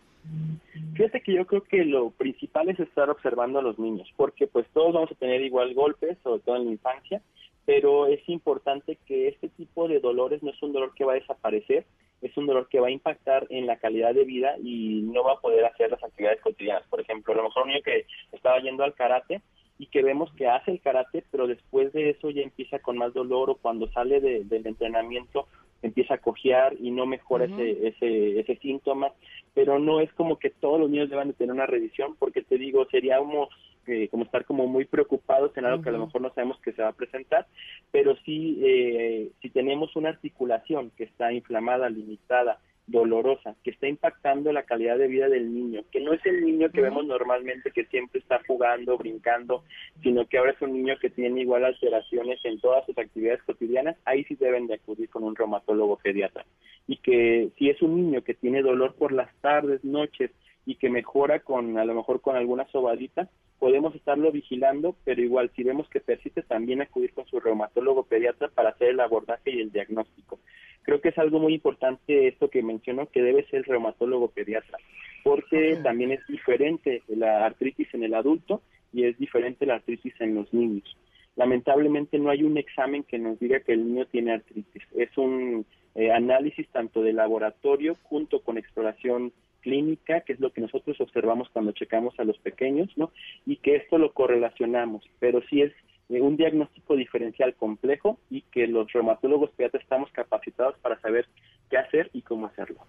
[0.93, 4.67] Fíjate que yo creo que lo principal es estar observando a los niños, porque pues
[4.73, 7.21] todos vamos a tener igual golpes, sobre todo en la infancia,
[7.65, 11.19] pero es importante que este tipo de dolores no es un dolor que va a
[11.19, 11.85] desaparecer,
[12.21, 15.33] es un dolor que va a impactar en la calidad de vida y no va
[15.33, 16.83] a poder hacer las actividades cotidianas.
[16.89, 19.41] Por ejemplo, a lo mejor un niño que estaba yendo al karate
[19.77, 23.13] y que vemos que hace el karate, pero después de eso ya empieza con más
[23.13, 25.47] dolor o cuando sale del entrenamiento
[25.81, 29.11] empieza a cojear y no mejora ese, ese, ese síntoma,
[29.53, 32.57] pero no es como que todos los niños deban de tener una revisión, porque te
[32.57, 33.49] digo, seríamos
[33.87, 36.73] eh, como estar como muy preocupados en algo que a lo mejor no sabemos que
[36.73, 37.47] se va a presentar,
[37.91, 44.51] pero sí, eh, si tenemos una articulación que está inflamada, limitada, dolorosa, que está impactando
[44.51, 47.85] la calidad de vida del niño, que no es el niño que vemos normalmente que
[47.85, 49.63] siempre está jugando, brincando,
[50.01, 53.95] sino que ahora es un niño que tiene igual alteraciones en todas sus actividades cotidianas,
[54.05, 56.45] ahí sí deben de acudir con un reumatólogo pediatra.
[56.87, 60.31] Y que si es un niño que tiene dolor por las tardes, noches,
[60.69, 63.27] y que mejora con a lo mejor con alguna sobadita,
[63.57, 68.49] podemos estarlo vigilando, pero igual si vemos que persiste también acudir con su reumatólogo pediatra
[68.49, 70.37] para hacer el abordaje y el diagnóstico.
[70.83, 74.77] Creo que es algo muy importante esto que mencionó, que debe ser el reumatólogo pediatra,
[75.23, 78.61] porque también es diferente la artritis en el adulto
[78.93, 80.95] y es diferente la artritis en los niños.
[81.35, 84.83] Lamentablemente no hay un examen que nos diga que el niño tiene artritis.
[84.95, 90.61] Es un eh, análisis tanto de laboratorio junto con exploración clínica, que es lo que
[90.61, 93.11] nosotros observamos cuando checamos a los pequeños, ¿no?
[93.45, 95.73] Y que esto lo correlacionamos, pero sí es
[96.09, 101.27] eh, un diagnóstico diferencial complejo y que los reumatólogos pediatras estamos capacitados para saber
[101.69, 102.79] qué hacer y cómo hacerlo.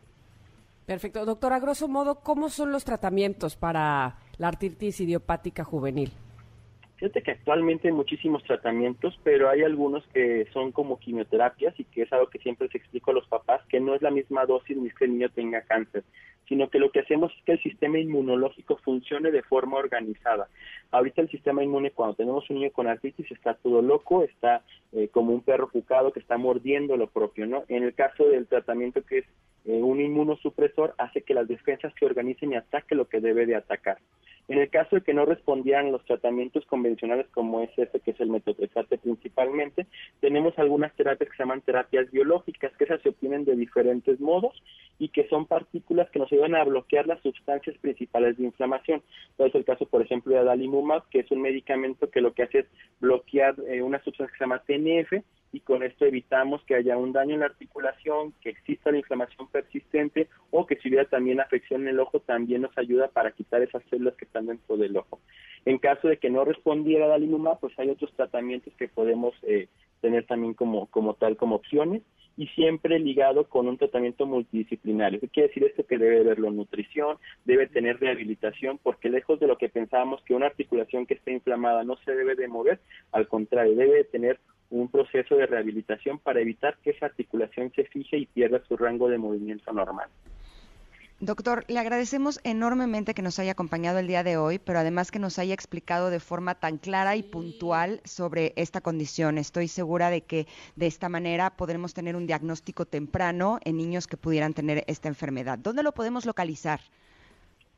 [0.87, 1.25] Perfecto.
[1.25, 6.11] Doctor, a grosso modo, ¿cómo son los tratamientos para la artritis idiopática juvenil?
[7.01, 12.03] Fíjate que actualmente hay muchísimos tratamientos, pero hay algunos que son como quimioterapias y que
[12.03, 14.77] es algo que siempre les explico a los papás, que no es la misma dosis
[14.77, 16.05] ni que el niño tenga cáncer,
[16.51, 20.49] sino que lo que hacemos es que el sistema inmunológico funcione de forma organizada.
[20.91, 25.07] Ahorita el sistema inmune, cuando tenemos un niño con artritis, está todo loco, está eh,
[25.13, 27.63] como un perro cucado que está mordiendo lo propio, ¿no?
[27.69, 29.25] En el caso del tratamiento que es
[29.65, 33.55] eh, un inmunosupresor, hace que las defensas se organicen y ataque lo que debe de
[33.55, 33.99] atacar.
[34.51, 38.19] En el caso de que no respondieran los tratamientos convencionales como es este, que es
[38.19, 39.87] el metotrexate principalmente,
[40.19, 44.61] tenemos algunas terapias que se llaman terapias biológicas, que esas se obtienen de diferentes modos
[44.99, 49.05] y que son partículas que nos ayudan a bloquear las sustancias principales de inflamación.
[49.31, 52.59] Entonces, el caso, por ejemplo, de adalimumab, que es un medicamento que lo que hace
[52.59, 52.67] es
[52.99, 57.13] bloquear eh, una sustancia que se llama TNF y con esto evitamos que haya un
[57.13, 61.83] daño en la articulación, que exista la inflamación persistente o que si hubiera también afección
[61.83, 65.21] en el ojo, también nos ayuda para quitar esas células que están dentro del ojo.
[65.65, 69.69] En caso de que no respondiera a dalimumab, pues hay otros tratamientos que podemos eh,
[70.01, 72.03] tener también como, como tal, como opciones
[72.37, 75.21] y siempre ligado con un tratamiento multidisciplinario.
[75.21, 75.87] ¿Qué quiere decir esto?
[75.87, 80.47] Que debe haberlo nutrición, debe tener rehabilitación, porque lejos de lo que pensábamos que una
[80.47, 82.81] articulación que esté inflamada no se debe de mover,
[83.13, 84.39] al contrario, debe tener
[84.71, 89.09] un proceso de rehabilitación para evitar que esa articulación se fije y pierda su rango
[89.09, 90.09] de movimiento normal.
[91.23, 95.19] Doctor, le agradecemos enormemente que nos haya acompañado el día de hoy, pero además que
[95.19, 99.37] nos haya explicado de forma tan clara y puntual sobre esta condición.
[99.37, 104.17] Estoy segura de que de esta manera podremos tener un diagnóstico temprano en niños que
[104.17, 105.59] pudieran tener esta enfermedad.
[105.59, 106.81] ¿Dónde lo podemos localizar?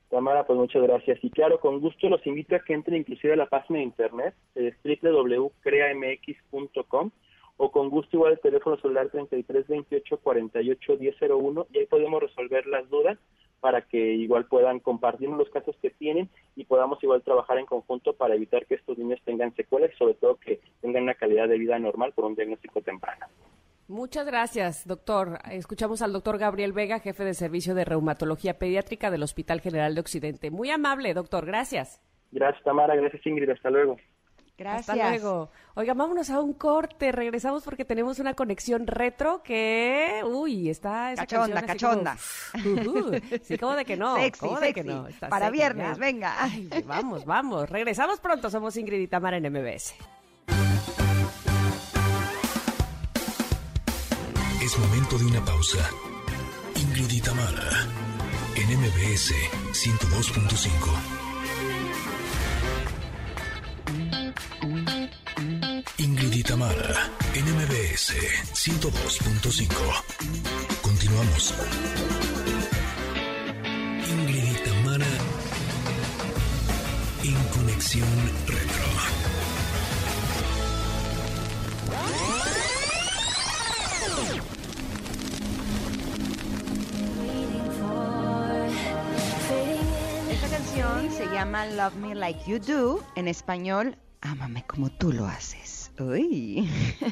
[0.08, 1.18] Tamara, pues muchas gracias.
[1.24, 4.36] Y claro, con gusto los invito a que entren inclusive a la página de internet,
[4.54, 7.10] es www.creamx.com
[7.64, 12.66] o con gusto igual el teléfono celular 33 28 48 1001 y ahí podemos resolver
[12.66, 13.16] las dudas
[13.60, 18.14] para que igual puedan compartirnos los casos que tienen y podamos igual trabajar en conjunto
[18.14, 21.56] para evitar que estos niños tengan secuelas y sobre todo que tengan una calidad de
[21.56, 23.26] vida normal por un diagnóstico temprano.
[23.86, 25.38] Muchas gracias, doctor.
[25.52, 30.00] Escuchamos al doctor Gabriel Vega, jefe de servicio de reumatología pediátrica del Hospital General de
[30.00, 30.50] Occidente.
[30.50, 31.46] Muy amable, doctor.
[31.46, 32.02] Gracias.
[32.32, 32.96] Gracias, Tamara.
[32.96, 33.50] Gracias, Ingrid.
[33.50, 33.98] Hasta luego.
[34.56, 34.90] Gracias.
[34.90, 35.50] Hasta luego.
[35.74, 37.10] Oiga, vámonos a un corte.
[37.10, 42.16] Regresamos porque tenemos una conexión retro que, uy, está esa cachonda, cachonda.
[43.42, 44.16] sí, como de que no.
[44.16, 45.06] Sexy, de que no?
[45.28, 46.36] Para viernes, venga.
[46.84, 47.68] vamos, vamos.
[47.70, 48.50] Regresamos pronto.
[48.50, 49.94] Somos Ingrid y Tamara en MBS.
[54.62, 55.90] Es momento de una pausa.
[56.76, 57.86] Ingrid y Tamara,
[58.54, 59.32] en MBS
[59.72, 61.21] 102.5.
[66.54, 68.12] MBS
[68.52, 69.72] 102.5.
[70.82, 71.54] Continuamos.
[74.06, 75.06] Ingrid y Tamara
[77.24, 78.06] en Conexión
[78.46, 78.84] Retro.
[90.30, 95.26] Esta canción se llama Love Me Like You Do, en español, Ámame como tú lo
[95.26, 95.81] haces.
[95.98, 96.68] Uy.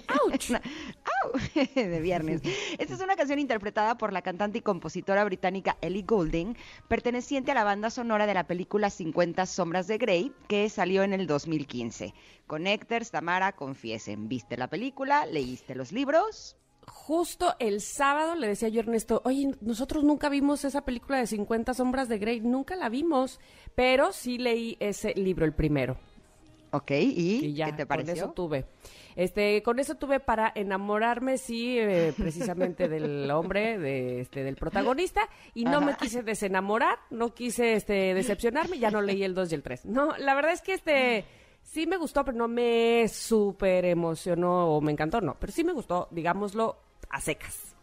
[0.09, 0.51] ¡Auch!
[0.55, 1.33] ¡Au!
[1.75, 2.40] de viernes.
[2.79, 6.57] Esta es una canción interpretada por la cantante y compositora británica Ellie Goulding,
[6.88, 11.12] perteneciente a la banda sonora de la película 50 Sombras de Grey, que salió en
[11.12, 12.14] el 2015.
[12.47, 15.27] Connectors, Tamara, confiesen, ¿viste la película?
[15.27, 16.57] ¿Leíste los libros?
[16.87, 21.27] Justo el sábado le decía yo a Ernesto, oye, nosotros nunca vimos esa película de
[21.27, 23.38] 50 sombras de Grey, nunca la vimos,
[23.75, 25.99] pero sí leí ese libro, el primero.
[26.72, 28.66] Ok, ¿y, Y ya, qué te con eso tuve.
[29.16, 35.28] Este, con eso tuve para enamorarme, sí, eh, precisamente del hombre, de, este, del protagonista,
[35.52, 39.54] y no me quise desenamorar, no quise, este, decepcionarme, ya no leí el 2 y
[39.56, 39.87] el 3.
[39.87, 41.24] No, la verdad es que, este,
[41.62, 45.72] sí me gustó, pero no me súper emocionó o me encantó, no, pero sí me
[45.72, 46.78] gustó, digámoslo,
[47.11, 47.74] a secas.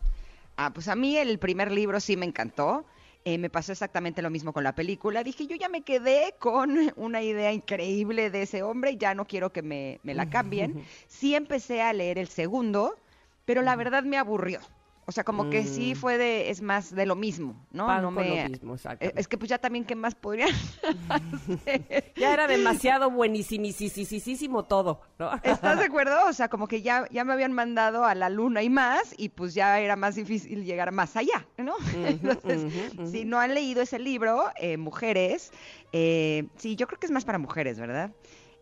[0.55, 2.85] Ah, pues a mí el primer libro sí me encantó.
[3.29, 5.21] Eh, me pasó exactamente lo mismo con la película.
[5.21, 9.27] Dije, yo ya me quedé con una idea increíble de ese hombre y ya no
[9.27, 10.81] quiero que me, me la cambien.
[11.07, 12.95] Sí empecé a leer el segundo,
[13.43, 14.61] pero la verdad me aburrió.
[15.09, 17.85] O sea, como que sí fue de, es más de lo mismo, ¿no?
[17.85, 17.87] Mm.
[17.87, 19.21] Pan no con me, lo mismo, eh, exactamente.
[19.21, 20.49] Es que pues ya también, ¿qué más podrían
[21.09, 22.11] hacer?
[22.17, 25.31] Ya era demasiado buenísimo todo, ¿no?
[25.43, 26.17] ¿Estás de acuerdo?
[26.27, 29.29] O sea, como que ya, ya me habían mandado a la luna y más, y
[29.29, 31.75] pues ya era más difícil llegar más allá, ¿no?
[31.95, 32.73] Entonces,
[33.09, 35.53] si no han leído ese libro, eh, Mujeres,
[35.93, 38.11] eh, sí, yo creo que es más para mujeres, ¿verdad?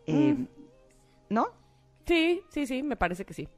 [0.06, 0.46] Eh, Mm.
[1.28, 1.48] ¿No?
[2.06, 3.48] Sí, sí, sí, me parece que sí.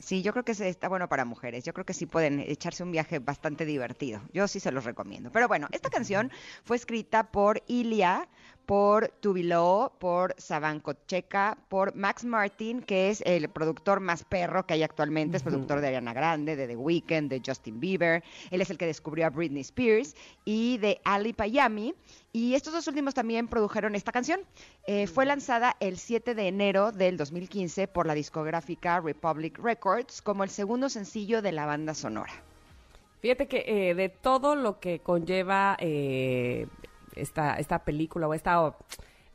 [0.00, 1.64] Sí, yo creo que está bueno para mujeres.
[1.64, 4.20] Yo creo que sí pueden echarse un viaje bastante divertido.
[4.32, 5.30] Yo sí se los recomiendo.
[5.32, 6.30] Pero bueno, esta canción
[6.64, 8.28] fue escrita por Ilia,
[8.68, 14.74] por Tubilo, por Savan Kocheka, por Max Martin, que es el productor más perro que
[14.74, 15.38] hay actualmente.
[15.38, 18.22] Es productor de Ariana Grande, de The Weeknd, de Justin Bieber.
[18.50, 21.94] Él es el que descubrió a Britney Spears y de Ali Payami.
[22.30, 24.40] Y estos dos últimos también produjeron esta canción.
[24.86, 30.44] Eh, fue lanzada el 7 de enero del 2015 por la discográfica Republic Records como
[30.44, 32.34] el segundo sencillo de la banda sonora.
[33.20, 36.66] Fíjate que eh, de todo lo que conlleva eh,
[37.14, 38.76] esta, esta película o esta,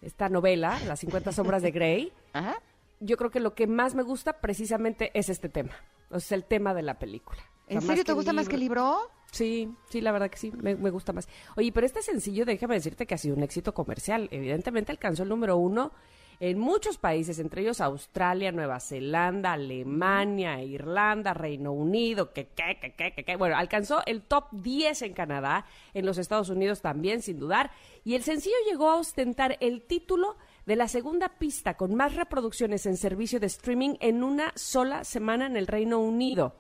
[0.02, 2.56] esta novela, Las 50 sombras de Grey, Ajá.
[3.00, 5.74] yo creo que lo que más me gusta precisamente es este tema.
[6.10, 7.40] O sea, el tema de la película.
[7.66, 9.10] O sea, ¿En serio te gusta más que el libro?
[9.32, 11.28] Sí, sí, la verdad que sí, me, me gusta más.
[11.56, 14.28] Oye, pero este sencillo, déjame decirte que ha sido un éxito comercial.
[14.32, 15.92] Evidentemente alcanzó el número uno
[16.40, 22.94] en muchos países, entre ellos Australia, Nueva Zelanda, Alemania, Irlanda, Reino Unido, que, que, que,
[22.94, 23.36] que, que, que.
[23.36, 27.72] Bueno, alcanzó el top 10 en Canadá, en los Estados Unidos también, sin dudar.
[28.04, 32.86] Y el sencillo llegó a ostentar el título de la segunda pista con más reproducciones
[32.86, 36.56] en servicio de streaming en una sola semana en el Reino Unido.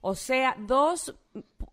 [0.00, 1.14] O sea, dos,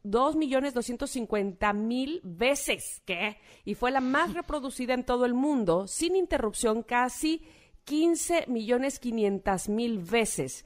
[0.04, 3.38] dos millones doscientos cincuenta mil veces, ¿qué?
[3.64, 7.42] Y fue la más reproducida en todo el mundo, sin interrupción, casi
[7.86, 10.66] 15 millones quinientas mil veces.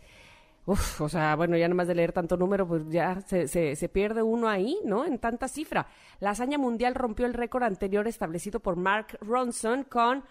[0.66, 3.90] Uf, o sea, bueno, ya nada más de leer tanto número, pues ya se, se,
[3.90, 5.06] pierde uno ahí, ¿no?
[5.06, 5.88] En tanta cifra.
[6.20, 10.24] La hazaña mundial rompió el récord anterior establecido por Mark Ronson con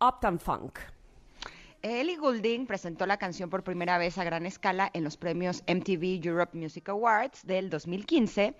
[0.00, 0.78] Uptown Funk.
[1.86, 6.20] Ellie Goulding presentó la canción por primera vez a gran escala en los premios MTV
[6.26, 8.56] Europe Music Awards del 2015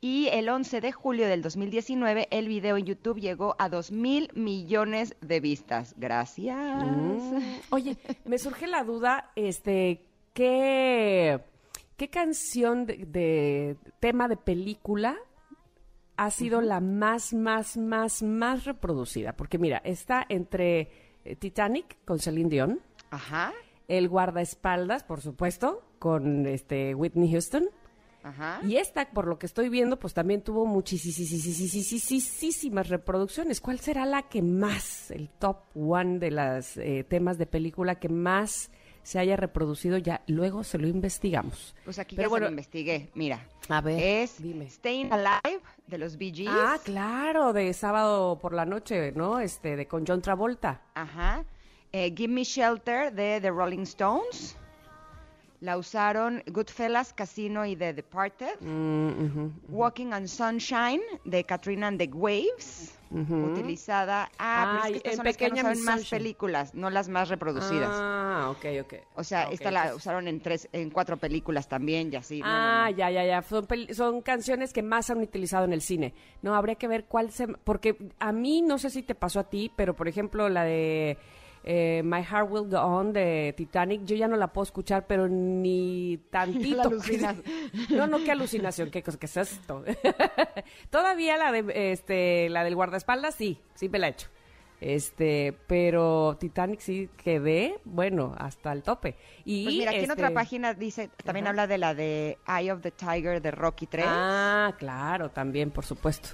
[0.00, 4.30] y el 11 de julio del 2019 el video en YouTube llegó a 2 mil
[4.34, 5.94] millones de vistas.
[5.96, 6.56] Gracias.
[6.56, 7.38] Mm.
[7.70, 11.40] Oye, me surge la duda, este, ¿qué,
[11.96, 15.16] qué canción de, de tema de película
[16.16, 19.32] ha sido la más, más, más, más reproducida?
[19.32, 23.52] Porque mira, está entre Titanic con Celine Dion, Ajá,
[23.86, 27.70] El guardaespaldas, por supuesto, con este Whitney Houston.
[28.22, 28.60] ajá.
[28.62, 33.60] Y esta, por lo que estoy viendo, pues también tuvo muchísimas reproducciones.
[33.60, 38.70] ¿Cuál será la que más, el top one de los temas de película que más
[39.08, 39.96] se haya reproducido?
[39.96, 41.74] Ya luego se lo investigamos.
[41.86, 43.08] Pues aquí Pero ya bueno, se lo investigué.
[43.14, 44.68] Mira, a ver, es dime.
[44.68, 46.50] Staying Alive de los Bee Gees.
[46.52, 49.40] Ah, claro, de sábado por la noche, ¿no?
[49.40, 50.82] Este, de con John Travolta.
[50.92, 51.42] Ajá.
[51.90, 54.58] Eh, Give Me Shelter de The Rolling Stones.
[55.60, 58.60] La usaron Goodfellas, Casino y The Departed.
[58.60, 59.50] Mm.
[59.68, 62.94] Walking on Sunshine de Katrina and the Waves.
[63.10, 64.30] utilizada.
[64.38, 67.28] Ah, pero es que estas son las que no saben más películas, no las más
[67.28, 67.90] reproducidas.
[67.92, 68.94] Ah, ok, ok.
[69.16, 72.40] O sea, esta la usaron en tres, en cuatro películas también y así.
[72.44, 73.42] Ah, ya, ya, ya.
[73.42, 76.14] Son, son, canciones que más han utilizado en el cine.
[76.42, 77.48] No, habría que ver cuál se...
[77.48, 81.18] Porque a mí, no sé si te pasó a ti, pero por ejemplo la de...
[81.70, 85.28] Eh, My Heart Will Go On de Titanic, yo ya no la puedo escuchar, pero
[85.28, 86.90] ni tantito.
[87.90, 89.84] no, no, qué alucinación, qué cosa, qué es esto.
[90.90, 94.28] Todavía la de este, la del guardaespaldas, sí, sí me la he hecho.
[94.80, 99.16] Este, pero Titanic sí quedé, bueno, hasta el tope.
[99.44, 102.72] Y pues mira, aquí en otra este, página dice, también habla de la de Eye
[102.72, 104.06] of the Tiger de Rocky 3.
[104.08, 106.30] Ah, claro, también, por supuesto.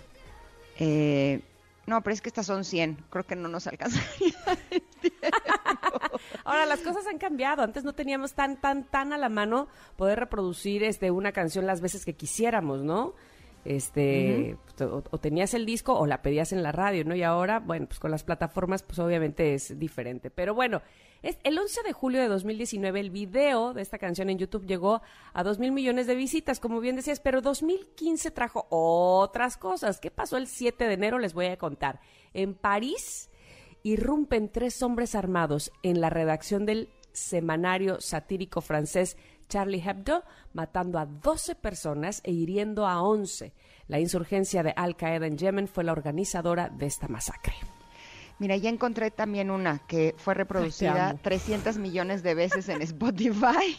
[0.79, 1.41] Eh,
[1.87, 3.05] no, pero es que estas son 100.
[3.11, 4.35] Creo que no nos alcanzaría.
[6.45, 7.63] Ahora, las cosas han cambiado.
[7.63, 11.81] Antes no teníamos tan, tan, tan a la mano poder reproducir este, una canción las
[11.81, 13.15] veces que quisiéramos, ¿no?
[13.65, 17.15] Este, o, tenías el disco o la pedías en la radio, ¿no?
[17.15, 20.31] Y ahora, bueno, pues con las plataformas, pues obviamente es diferente.
[20.31, 20.83] Pero bueno,
[21.43, 25.01] el 11 de julio de 2019 el video de esta canción en YouTube llegó
[25.33, 30.01] a 2 mil millones de visitas, como bien decías, pero 2015 trajo otras cosas.
[30.01, 31.19] ¿Qué pasó el 7 de enero?
[31.19, 32.01] Les voy a contar.
[32.35, 33.31] En París
[33.83, 39.17] irrumpen tres hombres armados en la redacción del semanario satírico francés
[39.49, 43.55] Charlie Hebdo, matando a 12 personas e hiriendo a 11.
[43.89, 47.55] La insurgencia de Al Qaeda en Yemen fue la organizadora de esta masacre.
[48.39, 53.79] Mira, ya encontré también una que fue reproducida 300 millones de veces en Spotify.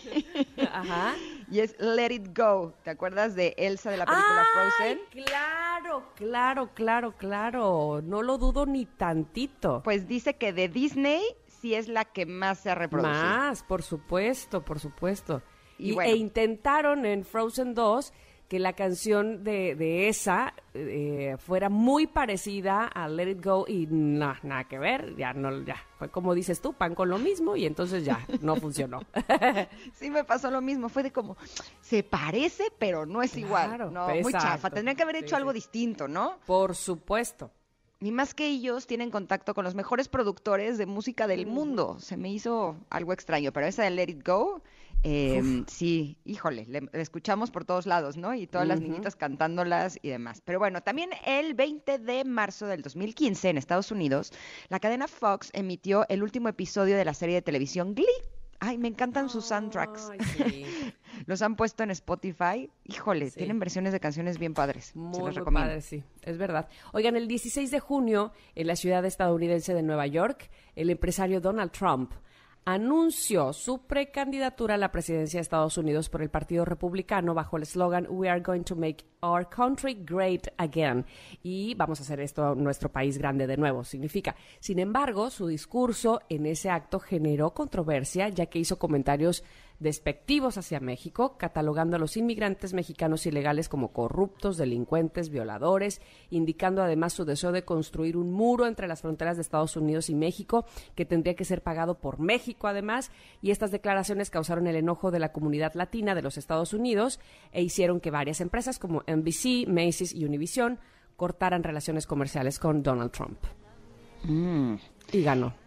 [0.72, 1.14] Ajá.
[1.52, 2.74] Y es Let It Go.
[2.84, 5.00] ¿Te acuerdas de Elsa de la película Frozen?
[5.12, 8.02] Claro, claro, claro, claro.
[8.02, 9.84] No lo dudo ni tantito.
[9.84, 13.14] Pues dice que de Disney sí es la que más se ha reproducido.
[13.14, 15.42] Más, por supuesto, por supuesto.
[15.78, 18.14] Y, E intentaron en Frozen 2
[18.48, 24.36] que la canción de, esa eh, fuera muy parecida a Let It Go y no,
[24.44, 27.66] nada que ver, ya no, ya, fue como dices tú, pan con lo mismo y
[27.66, 29.02] entonces ya, no funcionó.
[29.94, 31.38] sí me pasó lo mismo, fue de como,
[31.82, 36.08] se parece pero no es igual, no, muy chafa, tendrían que haber hecho algo distinto,
[36.08, 36.38] ¿no?
[36.46, 37.52] Por supuesto.
[38.00, 41.98] Ni más que ellos tienen contacto con los mejores productores de música del mundo.
[42.00, 44.62] Se me hizo algo extraño, pero esa de Let It Go
[45.08, 48.34] eh, sí, híjole, le, escuchamos por todos lados, ¿no?
[48.34, 50.42] Y todas las niñitas cantándolas y demás.
[50.44, 54.32] Pero bueno, también el 20 de marzo del 2015 en Estados Unidos,
[54.68, 58.08] la cadena Fox emitió el último episodio de la serie de televisión Glee.
[58.60, 60.12] Ay, me encantan sus soundtracks.
[61.26, 62.70] Los han puesto en Spotify.
[62.86, 64.96] Híjole, tienen versiones de canciones bien padres.
[64.96, 65.68] Muy, Se los recomiendo.
[65.68, 66.68] padres, sí, es verdad.
[66.94, 71.72] Oigan, el 16 de junio, en la ciudad estadounidense de Nueva York, el empresario Donald
[71.72, 72.12] Trump
[72.66, 77.64] anunció su precandidatura a la presidencia de Estados Unidos por el Partido Republicano bajo el
[77.64, 81.06] eslogan We are going to make our country great again.
[81.44, 84.36] Y vamos a hacer esto nuestro país grande de nuevo, significa.
[84.60, 89.44] Sin embargo, su discurso en ese acto generó controversia, ya que hizo comentarios
[89.80, 97.14] despectivos hacia México, catalogando a los inmigrantes mexicanos ilegales como corruptos, delincuentes, violadores, indicando además
[97.14, 100.66] su deseo de construir un muro entre las fronteras de Estados Unidos y México,
[100.96, 103.12] que tendría que ser pagado por México además,
[103.42, 107.20] y estas declaraciones causaron el enojo de la comunidad latina de los Estados Unidos
[107.52, 110.80] e hicieron que varias empresas como NBC, Macy's y Univision
[111.16, 113.40] cortaran relaciones comerciales con Donald Trump.
[114.24, 114.76] Mm.
[115.12, 115.65] Y ganó.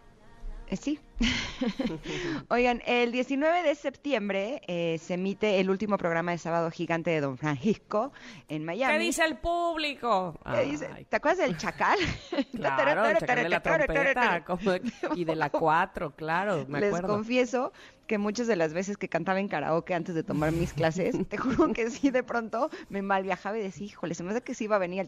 [0.69, 0.99] Eh, sí.
[2.49, 7.21] Oigan, el 19 de septiembre eh, se emite el último programa de Sábado Gigante de
[7.21, 8.13] Don Francisco
[8.47, 8.93] en Miami.
[8.93, 10.35] ¿Qué dice el público?
[11.09, 11.97] ¿Te acuerdas del chacal?
[12.55, 14.45] claro, el chacal de la trompeta
[15.15, 17.73] y de la cuatro, claro, me Les confieso
[18.09, 21.37] que muchas de las veces que cantaba en karaoke antes de tomar mis clases, te
[21.37, 24.55] juro que sí, de pronto me mal viajaba y decía, híjole, se me hace que
[24.55, 25.05] sí iba a venir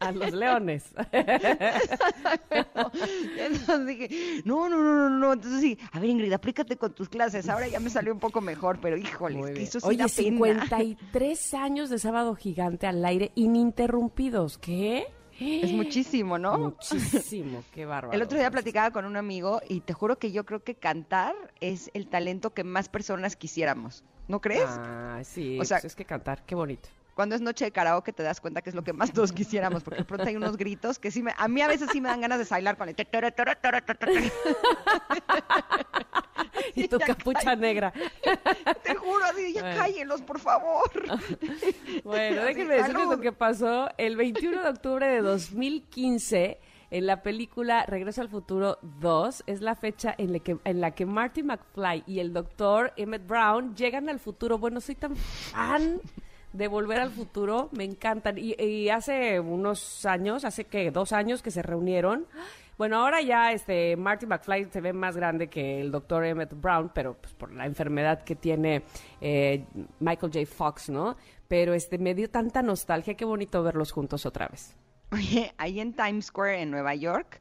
[0.00, 0.92] A los leones.
[3.38, 5.32] Entonces dije, no, no, no, no, no.
[5.34, 7.48] Entonces sí, a ver Ingrid, aplícate con tus clases.
[7.48, 11.54] Ahora ya me salió un poco mejor, pero híjole, es que eso sí Oye, 53
[11.54, 14.58] años de sábado gigante al aire ininterrumpidos.
[14.58, 15.06] ¿Qué?
[15.42, 16.56] Es muchísimo, ¿no?
[16.58, 18.14] Muchísimo, qué bárbaro.
[18.14, 21.34] El otro día platicaba con un amigo y te juro que yo creo que cantar
[21.60, 24.04] es el talento que más personas quisiéramos.
[24.28, 24.68] ¿No crees?
[24.68, 26.88] Ah, sí, o sea, pues es que cantar, qué bonito.
[27.14, 29.82] Cuando es noche de karaoke te das cuenta que es lo que más todos quisiéramos,
[29.82, 32.08] porque de pronto hay unos gritos que sí me, a mí a veces sí me
[32.08, 32.96] dan ganas de bailar con el
[36.74, 37.92] y tu capucha negra.
[38.82, 40.90] Te juro, así, ya cállenlos, por favor.
[42.04, 46.58] Bueno, déjenme decirles lo que pasó el 21 de octubre de 2015
[46.90, 50.90] en la película Regreso al Futuro 2 es la fecha en la que, en la
[50.92, 54.58] que Marty McFly y el doctor Emmett Brown llegan al futuro.
[54.58, 56.00] Bueno, soy tan fan
[56.52, 58.38] de Volver al Futuro, me encantan.
[58.38, 62.26] Y, y hace unos años, hace que dos años que se reunieron.
[62.78, 66.90] Bueno, ahora ya este Marty McFly se ve más grande que el doctor Emmett Brown,
[66.94, 68.82] pero pues, por la enfermedad que tiene
[69.20, 69.64] eh,
[70.00, 70.46] Michael J.
[70.46, 71.16] Fox, ¿no?
[71.48, 74.74] Pero este me dio tanta nostalgia, qué bonito verlos juntos otra vez.
[75.12, 77.38] Oye, ahí en Times Square en Nueva York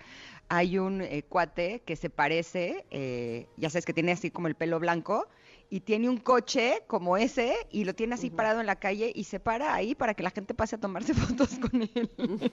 [0.50, 4.56] hay un eh, cuate que se parece, eh, ya sabes que tiene así como el
[4.56, 5.30] pelo blanco
[5.72, 9.24] y tiene un coche como ese y lo tiene así parado en la calle y
[9.24, 12.52] se para ahí para que la gente pase a tomarse fotos con él.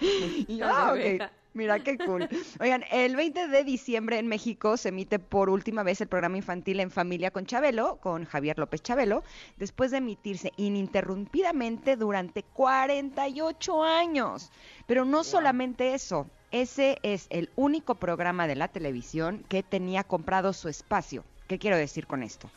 [0.46, 2.28] y yo, ah, ok, Mira qué cool.
[2.60, 6.78] Oigan, el 20 de diciembre en México se emite por última vez el programa infantil
[6.78, 9.24] En Familia con Chabelo, con Javier López Chabelo,
[9.56, 14.52] después de emitirse ininterrumpidamente durante 48 años.
[14.86, 20.52] Pero no solamente eso, ese es el único programa de la televisión que tenía comprado
[20.52, 21.24] su espacio.
[21.50, 22.48] ¿Qué quiero decir con esto?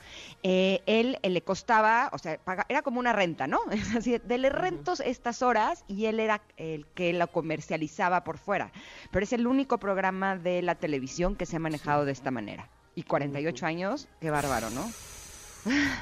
[0.43, 2.37] Eh, él, le costaba, o sea,
[2.69, 3.59] era como una renta, ¿no?
[3.71, 8.71] Es así, dele rentos estas horas y él era el que la comercializaba por fuera.
[9.09, 12.69] Pero es el único programa de la televisión que se ha manejado de esta manera.
[12.93, 14.87] Y 48 años, qué bárbaro, ¿no?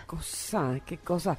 [0.05, 1.37] Cosa, qué cosa.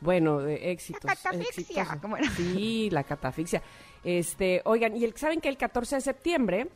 [0.00, 1.02] Bueno, de éxitos.
[1.02, 2.30] La catafixia, ¿cómo era?
[2.30, 3.60] Sí, la catafixia.
[4.04, 6.68] Este, oigan, y el, saben que el 14 de septiembre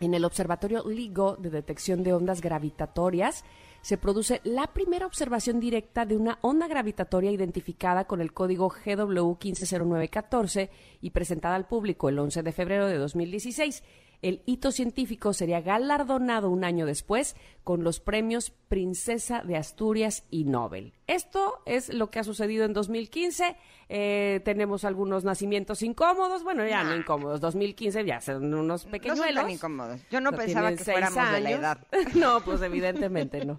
[0.00, 3.44] en el Observatorio LIGO de Detección de Ondas Gravitatorias
[3.82, 9.36] se produce la primera observación directa de una onda gravitatoria identificada con el código GW
[9.40, 13.82] 150914 y presentada al público el 11 de febrero de 2016
[14.22, 20.44] el hito científico sería galardonado un año después con los premios Princesa de Asturias y
[20.44, 20.94] Nobel.
[21.06, 23.56] Esto es lo que ha sucedido en 2015.
[23.88, 27.40] Eh, tenemos algunos nacimientos incómodos, bueno, ya no incómodos.
[27.40, 29.34] 2015 ya son unos pequeñuelos.
[29.34, 30.00] No son incómodos.
[30.10, 31.78] Yo no, pensaba que fuéramos de la edad.
[32.14, 33.56] no, pues evidentemente no.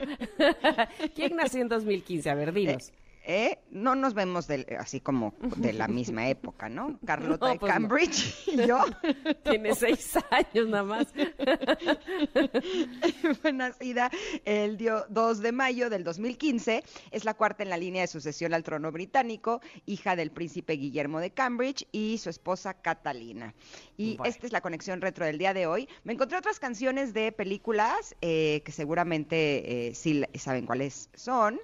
[1.15, 2.29] ¿Quién nació en 2015?
[2.29, 2.89] A ver, dinos.
[2.89, 3.59] Eh, ¿eh?
[3.71, 4.47] no nos vemos
[4.77, 6.99] así como de la misma época, ¿no?
[7.05, 8.83] Carlota de pues Cambridge y yo.
[9.43, 11.07] Tiene seis años nada más.
[13.41, 14.09] Fue nacida
[14.45, 14.77] el
[15.09, 16.83] 2 de mayo del 2015.
[17.11, 21.19] Es la cuarta en la línea de sucesión al trono británico, hija del príncipe Guillermo
[21.19, 23.53] de Cambridge y su esposa Catalina.
[23.97, 25.87] Y esta es la conexión retro del día de hoy.
[26.03, 31.59] Me encontré otras canciones de películas eh, que seguramente eh, sí saben cuáles son.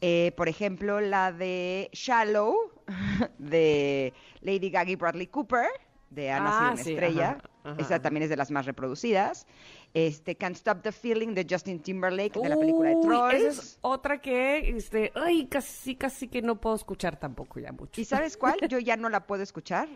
[0.00, 2.54] Eh, por ejemplo, la de Shallow,
[3.38, 5.66] de Lady Gaga y Bradley Cooper,
[6.10, 7.38] de Ana ah, una estrella.
[7.78, 9.46] Esa también es de las más reproducidas.
[9.92, 13.34] Este, Can't Stop the Feeling de Justin Timberlake, de la película de Trolls.
[13.34, 18.00] Esa es otra que, este, ay, casi, casi que no puedo escuchar tampoco ya mucho.
[18.00, 18.56] ¿Y sabes cuál?
[18.68, 19.88] Yo ya no la puedo escuchar.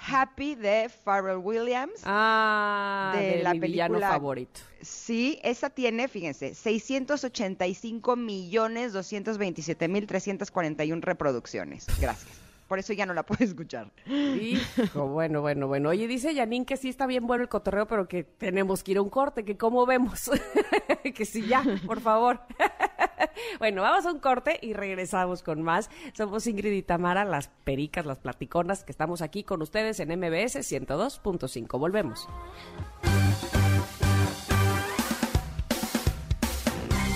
[0.00, 2.00] Happy de Pharrell Williams.
[2.04, 4.60] Ah, de, la mi película favorito.
[4.80, 11.86] Sí, esa tiene, fíjense, 685 millones 227 mil 341 reproducciones.
[12.00, 12.40] Gracias.
[12.70, 13.90] Por eso ya no la puedo escuchar.
[14.06, 15.88] Hijo, bueno, bueno, bueno.
[15.88, 18.98] Oye, dice Janine que sí está bien bueno el cotorreo, pero que tenemos que ir
[18.98, 20.30] a un corte, que cómo vemos.
[21.14, 22.40] que sí, ya, por favor.
[23.58, 25.90] bueno, vamos a un corte y regresamos con más.
[26.12, 30.56] Somos Ingrid y Tamara, las pericas, las platiconas, que estamos aquí con ustedes en MBS
[30.56, 31.78] 102.5.
[31.78, 32.28] Volvemos.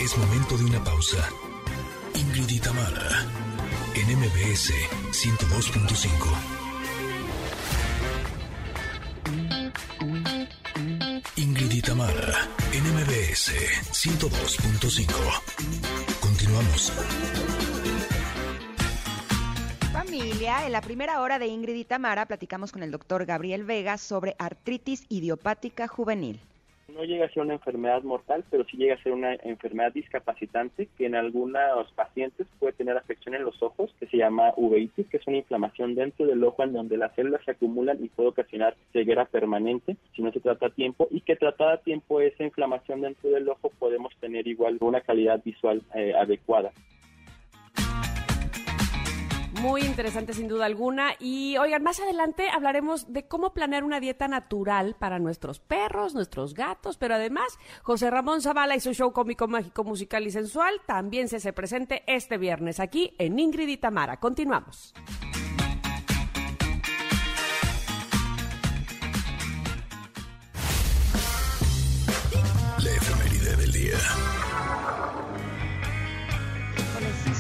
[0.01, 1.29] Es momento de una pausa.
[2.15, 3.09] Ingrid y Tamara,
[3.95, 4.73] en MBS
[5.11, 6.54] 102.5.
[11.87, 13.53] Tamara, NMBS
[13.93, 15.13] 102.5.
[16.19, 16.91] Continuamos.
[19.93, 23.99] Familia, en la primera hora de Ingrid y Tamara platicamos con el doctor Gabriel Vega
[23.99, 26.41] sobre artritis idiopática juvenil
[26.89, 30.89] no llega a ser una enfermedad mortal, pero sí llega a ser una enfermedad discapacitante
[30.97, 35.17] que en algunos pacientes puede tener afección en los ojos, que se llama uveitis, que
[35.17, 38.77] es una inflamación dentro del ojo en donde las células se acumulan y puede ocasionar
[38.93, 43.01] ceguera permanente si no se trata a tiempo y que tratada a tiempo esa inflamación
[43.01, 46.73] dentro del ojo podemos tener igual una calidad visual eh, adecuada
[49.65, 51.15] muy interesante sin duda alguna.
[51.19, 56.53] Y oigan, más adelante hablaremos de cómo planear una dieta natural para nuestros perros, nuestros
[56.53, 61.29] gatos, pero además José Ramón Zavala y su show cómico, mágico, musical y sensual también
[61.29, 64.21] se hace presente este viernes aquí en Ingrid y Tamara.
[64.21, 64.93] Continuamos.
[72.79, 73.99] La efeméride del día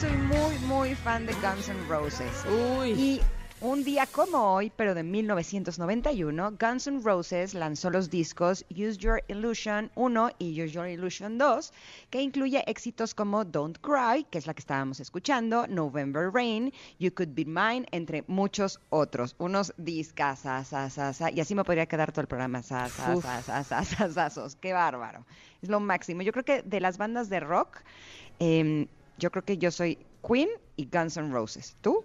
[0.04, 2.44] soy muy, muy fan de Guns N' Roses.
[2.78, 2.90] Uy.
[2.90, 3.20] Y
[3.60, 9.22] Un día como hoy, pero de 1991, Guns N' Roses lanzó los discos Use Your
[9.28, 11.72] Illusion 1 y Use Your Illusion 2,
[12.10, 17.14] que incluye éxitos como Don't Cry, que es la que estábamos escuchando, November Rain, You
[17.14, 19.34] Could Be Mine, entre muchos otros.
[19.38, 20.42] Unos discas,
[21.32, 22.60] y así me podría quedar todo el programa.
[24.56, 25.24] Qué bárbaro.
[25.62, 26.20] Es lo máximo.
[26.20, 27.78] Yo creo que de las bandas de rock,
[28.40, 28.88] em,
[29.18, 31.76] yo creo que yo soy Queen y Guns N' Roses.
[31.80, 32.04] ¿Tú?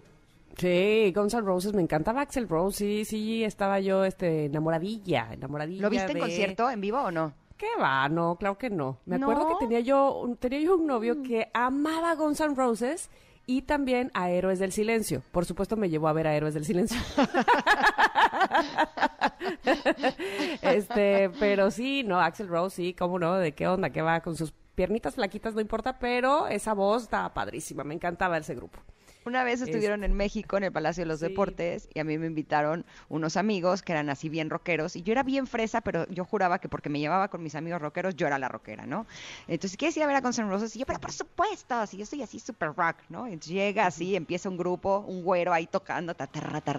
[0.56, 5.82] Sí, Guns N' Roses, me encantaba Axel Rose, sí, sí, estaba yo este, enamoradilla, enamoradilla.
[5.82, 7.32] ¿Lo viste en concierto, en vivo o no?
[7.56, 8.08] ¿Qué va?
[8.08, 8.98] No, claro que no.
[9.04, 11.22] Me acuerdo que tenía yo, tenía yo un novio mm.
[11.22, 13.10] que amaba Guns N' Roses
[13.46, 15.22] y también a Héroes del Silencio.
[15.32, 16.98] Por supuesto me llevó a ver a Héroes del Silencio.
[20.62, 24.36] este, pero sí, no, Axel Rose, sí, cómo no, de qué onda, qué va con
[24.36, 28.80] sus piernitas flaquitas, no importa, pero esa voz está padrísima, me encantaba ese grupo.
[29.24, 32.26] Una vez estuvieron en México, en el Palacio de los Deportes, y a mí me
[32.26, 36.24] invitaron unos amigos que eran así bien rockeros, y yo era bien fresa, pero yo
[36.24, 39.06] juraba que porque me llevaba con mis amigos rockeros, yo era la rockera, ¿no?
[39.46, 40.74] Entonces, ¿quieres ir a ver a Guns N' Roses?
[40.74, 43.26] Y yo, pero por supuesto, si yo soy así super rock, ¿no?
[43.26, 46.16] Entonces llega así, empieza un grupo, un güero ahí tocando,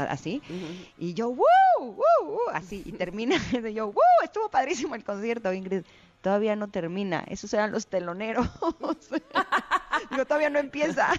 [0.09, 0.41] así,
[0.97, 1.45] y yo, ¡woo!
[1.79, 2.39] ¡woo!
[2.53, 3.35] Así, y termina,
[3.69, 4.23] y yo, ¡woo!
[4.23, 5.83] Estuvo padrísimo el concierto, Ingrid
[6.21, 8.47] todavía no termina, esos eran los teloneros.
[10.09, 11.09] Digo, todavía no empieza.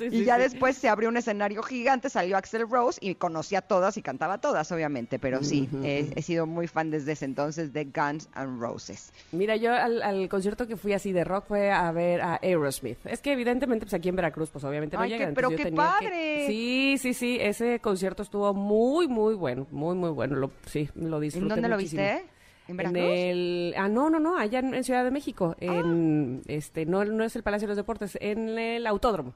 [0.00, 3.96] y ya después se abrió un escenario gigante, salió Axel Rose y conocía a todas
[3.96, 5.18] y cantaba todas, obviamente.
[5.18, 9.12] Pero sí, he, sido muy fan desde ese entonces de Guns N' Roses.
[9.32, 12.98] Mira, yo al, concierto que fui así de rock fue a ver a Aerosmith.
[13.06, 16.46] Es que evidentemente, pues aquí en Veracruz, pues obviamente no Ay, pero qué padre.
[16.46, 20.36] Sí, sí, sí, ese concierto estuvo muy, muy bueno, muy, muy bueno.
[20.36, 22.35] Lo, sí, lo disfruté ¿En dónde lo viste?
[22.68, 23.02] ¿En Veracruz?
[23.04, 25.54] el, ah, no, no, no, allá en, Ciudad de México.
[25.60, 25.64] Ah.
[25.64, 29.34] En, este, no, no es el Palacio de los Deportes, en el Autódromo.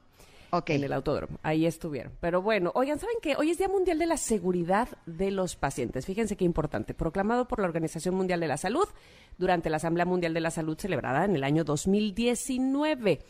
[0.52, 0.70] Ok.
[0.70, 1.38] En el autódromo.
[1.44, 2.12] Ahí estuvieron.
[2.20, 3.36] Pero bueno, oigan, ¿saben qué?
[3.36, 6.06] Hoy es Día Mundial de la Seguridad de los Pacientes.
[6.06, 6.92] Fíjense qué importante.
[6.92, 8.88] Proclamado por la Organización Mundial de la Salud
[9.38, 13.20] durante la Asamblea Mundial de la Salud celebrada en el año 2019.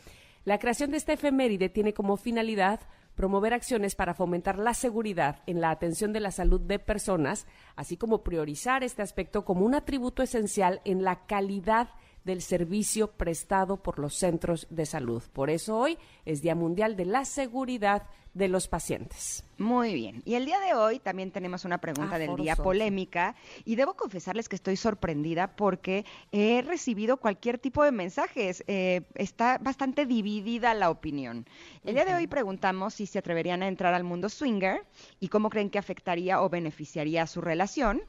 [0.44, 2.80] La creación de esta efeméride tiene como finalidad
[3.20, 7.46] promover acciones para fomentar la seguridad en la atención de la salud de personas,
[7.76, 11.90] así como priorizar este aspecto como un atributo esencial en la calidad
[12.24, 15.22] del servicio prestado por los centros de salud.
[15.32, 19.44] Por eso hoy es Día Mundial de la Seguridad de los pacientes.
[19.58, 20.22] Muy bien.
[20.24, 24.48] Y el día de hoy también tenemos una pregunta del día polémica y debo confesarles
[24.48, 28.62] que estoy sorprendida porque he recibido cualquier tipo de mensajes.
[28.68, 31.44] Eh, está bastante dividida la opinión.
[31.84, 34.86] El día de hoy preguntamos si se atreverían a entrar al mundo swinger
[35.18, 38.02] y cómo creen que afectaría o beneficiaría su relación.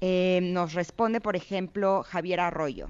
[0.00, 2.88] Eh, nos responde, por ejemplo, Javier Arroyo.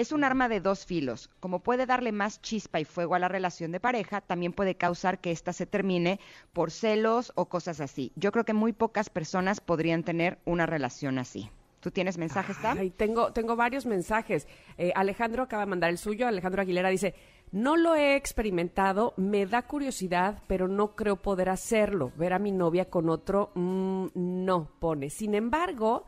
[0.00, 1.28] Es un arma de dos filos.
[1.40, 5.20] Como puede darle más chispa y fuego a la relación de pareja, también puede causar
[5.20, 6.20] que ésta se termine
[6.54, 8.10] por celos o cosas así.
[8.16, 11.50] Yo creo que muy pocas personas podrían tener una relación así.
[11.80, 12.78] ¿Tú tienes mensajes, Tam?
[12.92, 14.48] tengo, tengo varios mensajes.
[14.78, 16.26] Eh, Alejandro acaba de mandar el suyo.
[16.26, 17.14] Alejandro Aguilera dice,
[17.52, 22.10] no lo he experimentado, me da curiosidad, pero no creo poder hacerlo.
[22.16, 25.10] Ver a mi novia con otro, mm, no pone.
[25.10, 26.06] Sin embargo,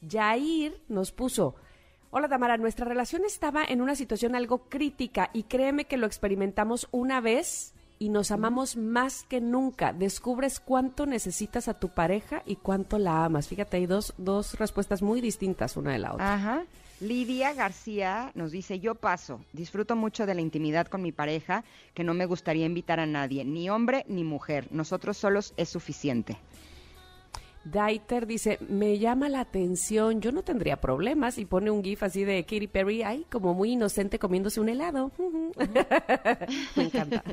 [0.00, 1.56] Jair nos puso,
[2.16, 6.86] Hola Tamara, nuestra relación estaba en una situación algo crítica y créeme que lo experimentamos
[6.92, 9.92] una vez y nos amamos más que nunca.
[9.92, 13.48] Descubres cuánto necesitas a tu pareja y cuánto la amas.
[13.48, 16.34] Fíjate, hay dos, dos respuestas muy distintas una de la otra.
[16.34, 16.62] Ajá.
[17.00, 22.04] Lidia García nos dice, yo paso, disfruto mucho de la intimidad con mi pareja, que
[22.04, 26.38] no me gustaría invitar a nadie, ni hombre ni mujer, nosotros solos es suficiente.
[27.64, 32.24] Daiter dice, me llama la atención, yo no tendría problemas y pone un gif así
[32.24, 35.12] de Katy Perry, ahí como muy inocente comiéndose un helado.
[36.76, 37.24] me encanta.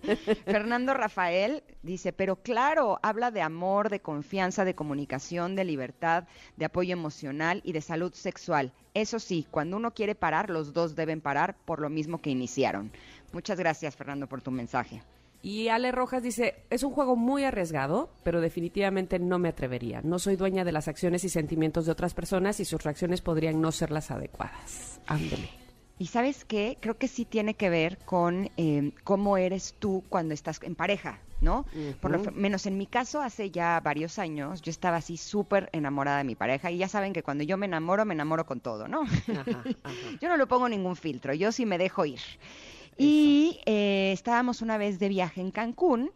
[0.46, 6.24] Fernando Rafael dice, pero claro, habla de amor, de confianza, de comunicación, de libertad,
[6.56, 8.72] de apoyo emocional y de salud sexual.
[8.94, 12.92] Eso sí, cuando uno quiere parar, los dos deben parar por lo mismo que iniciaron.
[13.34, 15.02] Muchas gracias, Fernando, por tu mensaje.
[15.42, 20.02] Y Ale Rojas dice, es un juego muy arriesgado, pero definitivamente no me atrevería.
[20.04, 23.60] No soy dueña de las acciones y sentimientos de otras personas y sus reacciones podrían
[23.60, 25.02] no ser las adecuadas.
[25.08, 25.50] Ándele.
[26.02, 30.34] Y sabes qué, creo que sí tiene que ver con em, cómo eres tú cuando
[30.34, 31.66] estás en pareja, ¿no?
[32.00, 36.18] Por lo menos en mi caso, hace ya varios años, yo estaba así súper enamorada
[36.18, 38.88] de mi pareja y ya saben que cuando yo me enamoro, me enamoro con todo,
[38.88, 39.04] ¿no?
[40.22, 42.20] yo no le pongo ningún filtro, yo sí me dejo ir.
[43.02, 46.12] Y eh, estábamos una vez de viaje en Cancún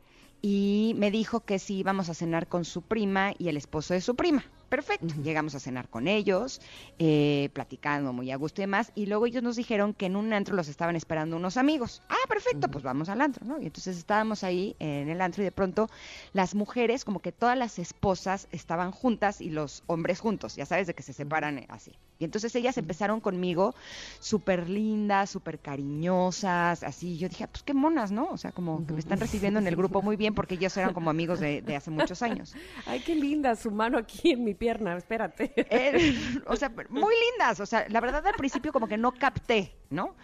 [0.48, 4.02] y me dijo que sí íbamos a cenar con su prima y el esposo de
[4.02, 4.46] su prima.
[4.70, 5.16] perfecto.
[5.24, 6.62] Llegamos a cenar con ellos,
[7.00, 10.34] eh, platicando muy a gusto y demás, y luego ellos nos dijeron que en un
[10.34, 12.04] antro los estaban esperando unos amigos.
[12.10, 13.60] Ah, perfecto, pues vamos al antro, ¿no?
[13.60, 15.90] Y entonces estábamos ahí en el antro y de pronto
[16.34, 20.86] las mujeres, como que todas las esposas estaban juntas y los hombres juntos, ya sabes,
[20.86, 21.94] de que se separan eh, así.
[22.20, 23.76] Y entonces ellas empezaron conmigo
[24.20, 27.18] súper lindas, súper cariñosas, así.
[27.18, 28.30] Yo dije, ah, pues qué monas, ¿no?
[28.30, 30.94] O sea, como que me están recibiendo en el grupo muy bien porque ellos eran
[30.94, 32.56] como amigos de, hace muchos años.
[32.86, 35.52] Ay, qué linda su mano aquí en mi pierna, espérate.
[35.56, 37.60] Eh, o sea, muy lindas.
[37.60, 40.16] O sea, la verdad al principio como que no capté, ¿no?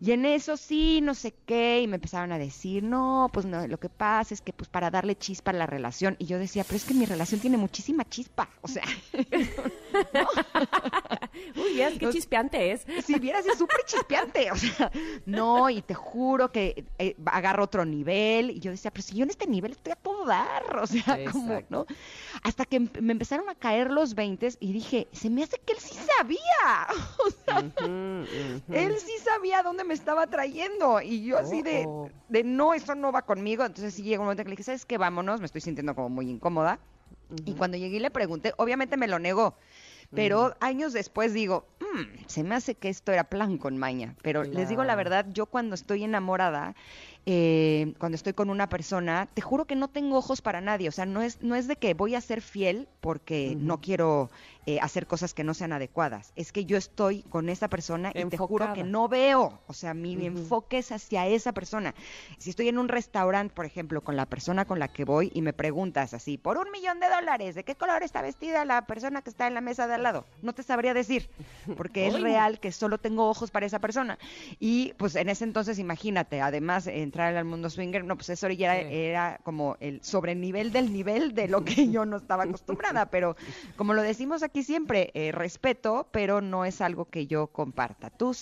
[0.00, 3.66] Y en eso sí, no sé qué, y me empezaron a decir, no, pues no,
[3.66, 6.16] lo que pasa es que pues para darle chispa a la relación.
[6.18, 8.48] Y yo decía, pero es que mi relación tiene muchísima chispa.
[8.62, 8.84] O sea,
[11.56, 12.86] Uy, es que chispeante es.
[13.04, 14.50] Si vieras, es súper chispeante.
[14.50, 14.90] O sea,
[15.26, 18.50] no, y te juro que eh, agarro otro nivel.
[18.50, 20.76] Y yo decía, pero si yo en este nivel estoy a todo dar.
[20.76, 21.86] O sea, como, ¿no?
[22.42, 25.78] Hasta que me empezaron a caer los 20 y dije, se me hace que él
[25.78, 26.38] sí sabía.
[27.18, 27.58] O sea,
[28.72, 31.00] él sí sabía dónde me estaba trayendo.
[31.00, 32.08] Y yo así de, oh.
[32.28, 33.64] de, no, eso no va conmigo.
[33.64, 34.98] Entonces sí llegó un momento que le dije, ¿sabes qué?
[34.98, 36.78] Vámonos, me estoy sintiendo como muy incómoda.
[37.44, 39.54] Y cuando llegué y le pregunté, obviamente me lo negó.
[40.14, 44.14] Pero años después digo, mm, se me hace que esto era plan con maña.
[44.22, 46.74] Pero les digo la verdad, yo cuando estoy enamorada,
[47.26, 50.88] eh, cuando estoy con una persona, te juro que no tengo ojos para nadie.
[50.88, 54.30] O sea, no es, no es de que voy a ser fiel porque no quiero
[54.66, 56.32] eh, hacer cosas que no sean adecuadas.
[56.36, 59.60] Es que yo estoy con esa persona y te juro que no veo.
[59.66, 61.94] O sea, mi enfoque es hacia esa persona.
[62.38, 65.42] Si estoy en un restaurante, por ejemplo, con la persona con la que voy y
[65.42, 69.22] me preguntas así, por un millón de dólares, ¿de qué color está vestida la persona
[69.22, 70.26] que está en la mesa de al lado?
[70.42, 71.30] No te sabría decir,
[71.76, 74.18] porque es real que solo tengo ojos para esa persona.
[74.58, 78.76] Y pues en ese entonces, imagínate, además entrar al mundo swinger, no, pues eso ya
[78.76, 83.06] era como el sobrenivel del nivel de lo que yo no estaba acostumbrada.
[83.10, 83.36] Pero
[83.76, 88.10] como lo decimos aquí, siempre eh, respeto, pero no es algo que yo comparta.
[88.10, 88.32] ¿Tú,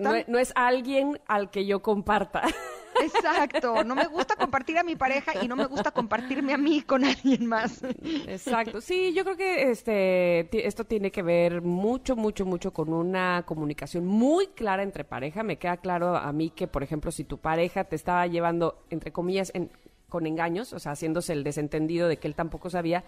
[0.00, 2.42] no, es alguien al que yo comparta.
[3.02, 6.82] Exacto, no me gusta compartir a mi pareja y no me gusta compartirme a mí
[6.82, 7.82] con alguien más.
[8.26, 13.44] Exacto, sí, yo creo que este esto tiene que ver mucho, mucho, mucho con una
[13.46, 15.42] comunicación muy clara entre pareja.
[15.42, 19.10] Me queda claro a mí que, por ejemplo, si tu pareja te estaba llevando, entre
[19.10, 19.52] comillas,
[20.08, 23.02] con engaños, o sea, haciéndose el desentendido de que él tampoco sabía,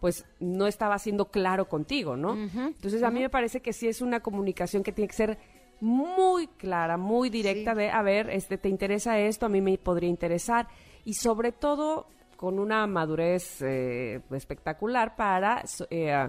[0.00, 2.32] pues no estaba siendo claro contigo, ¿no?
[2.32, 5.38] Entonces a mí me parece que sí es una comunicación que tiene que ser
[5.80, 9.46] muy clara, muy directa de, a ver, este, ¿te interesa esto?
[9.46, 10.68] A mí me podría interesar.
[11.04, 16.28] Y sobre todo con una madurez eh, espectacular para eh,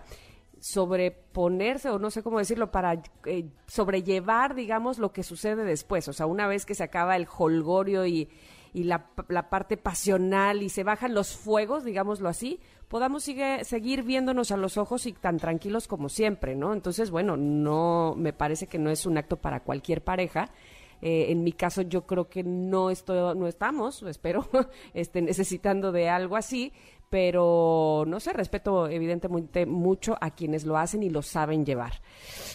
[0.60, 6.08] sobreponerse, o no sé cómo decirlo, para eh, sobrellevar, digamos, lo que sucede después.
[6.10, 8.30] O sea, una vez que se acaba el holgorio y,
[8.74, 14.04] y la, la parte pasional y se bajan los fuegos, digámoslo así, podamos sigue, seguir
[14.04, 16.74] viéndonos a los ojos y tan tranquilos como siempre, ¿no?
[16.74, 20.52] Entonces, bueno, no, me parece que no es un acto para cualquier pareja.
[21.02, 24.48] Eh, en mi caso, yo creo que no estoy, no estamos, espero,
[24.94, 26.74] este, necesitando de algo así,
[27.12, 32.02] pero no sé, respeto evidentemente mucho a quienes lo hacen y lo saben llevar.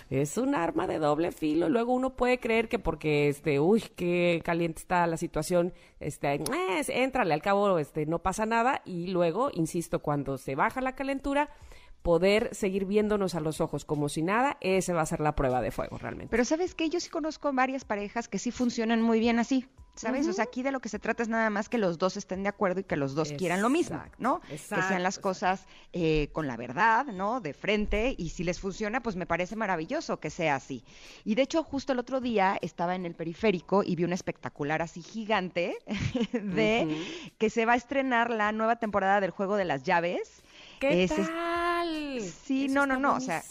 [0.08, 1.68] Es un arma de doble filo.
[1.68, 6.42] Luego uno puede creer que porque, este, uy, qué caliente está la situación, este, eh,
[6.88, 8.80] éntrale, al cabo, este, no pasa nada.
[8.86, 11.50] Y luego, insisto, cuando se baja la calentura,
[12.06, 15.60] poder seguir viéndonos a los ojos como si nada, esa va a ser la prueba
[15.60, 16.30] de fuego realmente.
[16.30, 19.66] Pero sabes que yo sí conozco varias parejas que sí funcionan muy bien así.
[19.96, 20.28] ¿Sabes?
[20.28, 22.42] O sea, aquí de lo que se trata es nada más que los dos estén
[22.42, 24.42] de acuerdo y que los dos quieran lo mismo, ¿no?
[24.42, 27.40] que sean las cosas eh, con la verdad, ¿no?
[27.40, 30.84] De frente, y si les funciona, pues me parece maravilloso que sea así.
[31.24, 34.82] Y de hecho, justo el otro día estaba en el periférico y vi un espectacular
[34.82, 35.78] así gigante
[36.32, 40.42] de que se va a estrenar la nueva temporada del Juego de las Llaves.
[40.80, 42.20] ¿Qué tal?
[42.20, 43.42] Sí, no, no, no, o sea,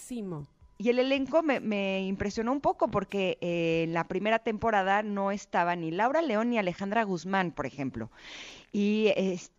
[0.78, 5.76] y el elenco me, impresionó un poco porque eh, en la primera temporada no estaba
[5.76, 8.12] ni Laura León ni Alejandra Guzmán, por ejemplo.
[8.74, 9.10] Y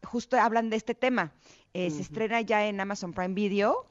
[0.02, 1.32] justo hablan de este tema.
[1.72, 3.86] Eh, se estrena ya en Amazon Prime Video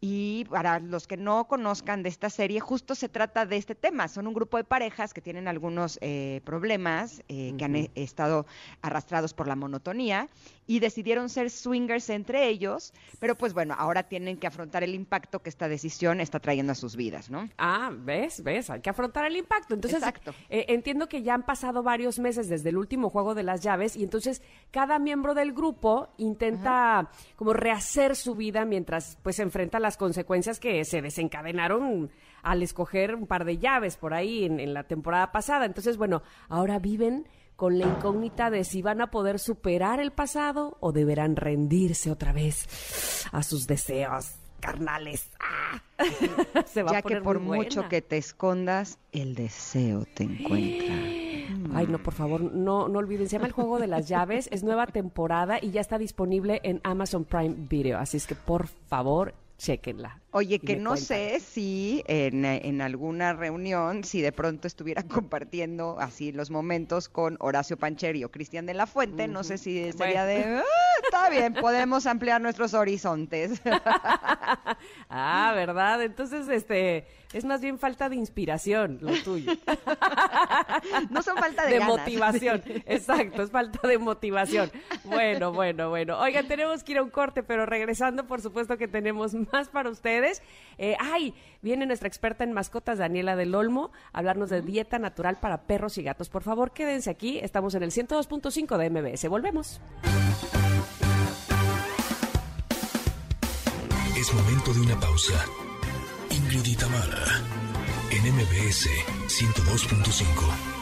[0.00, 4.08] y para los que no conozcan de esta serie, justo se trata de este tema.
[4.08, 8.46] Son un grupo de parejas que tienen algunos eh, problemas, que han estado
[8.82, 10.28] arrastrados por la monotonía
[10.68, 15.40] y decidieron ser swingers entre ellos, pero pues bueno, ahora tienen que afrontar el impacto
[15.40, 17.48] que esta decisión está trayendo a sus vidas, ¿no?
[17.56, 19.74] Ah, ves, ves, hay que afrontar el impacto.
[19.74, 20.02] Entonces,
[20.50, 23.96] eh, entiendo que ya han pasado varios meses desde el último juego de las llaves
[23.96, 29.96] y entonces cada miembro del grupo intenta como rehacer su vida mientras pues enfrenta las
[29.96, 32.10] consecuencias que se desencadenaron
[32.42, 35.64] al escoger un par de llaves por ahí en la temporada pasada.
[35.64, 37.26] Entonces, bueno, ahora viven
[37.56, 42.34] con la incógnita de si van a poder superar el pasado o deberán rendirse otra
[42.34, 45.30] vez a sus deseos carnales.
[45.40, 45.82] ¡Ah!
[46.66, 50.94] Se va ya que por mucho que te escondas, el deseo te encuentra.
[51.74, 53.28] Ay, no, por favor, no, no olviden.
[53.28, 54.48] Se llama El Juego de las Llaves.
[54.52, 57.98] Es nueva temporada y ya está disponible en Amazon Prime Video.
[57.98, 60.20] Así es que, por favor, chequenla.
[60.30, 66.32] Oye, que no sé si en, en, alguna reunión, si de pronto estuviera compartiendo así
[66.32, 70.44] los momentos con Horacio Pancheri o Cristian de la Fuente, no sé si sería de,
[70.44, 70.62] ah,
[71.02, 73.62] está bien, podemos ampliar nuestros horizontes.
[75.08, 76.02] ah, ¿verdad?
[76.02, 79.52] Entonces, este, es más bien falta de inspiración lo tuyo.
[81.10, 82.62] no son falta de, de motivación.
[82.84, 84.70] Exacto, es falta de motivación.
[85.04, 86.18] Bueno, bueno, bueno.
[86.18, 89.88] Oigan, tenemos que ir a un corte, pero regresando, por supuesto que tenemos más para
[89.88, 90.17] ustedes
[90.78, 95.38] eh, ay, viene nuestra experta en mascotas, Daniela del Olmo, a hablarnos de dieta natural
[95.40, 96.28] para perros y gatos.
[96.28, 97.38] Por favor, quédense aquí.
[97.38, 99.28] Estamos en el 102.5 de MBS.
[99.28, 99.80] Volvemos.
[104.16, 105.44] Es momento de una pausa.
[106.30, 107.40] Ingrid Mara,
[108.10, 108.88] en MBS
[109.28, 110.78] 102.5.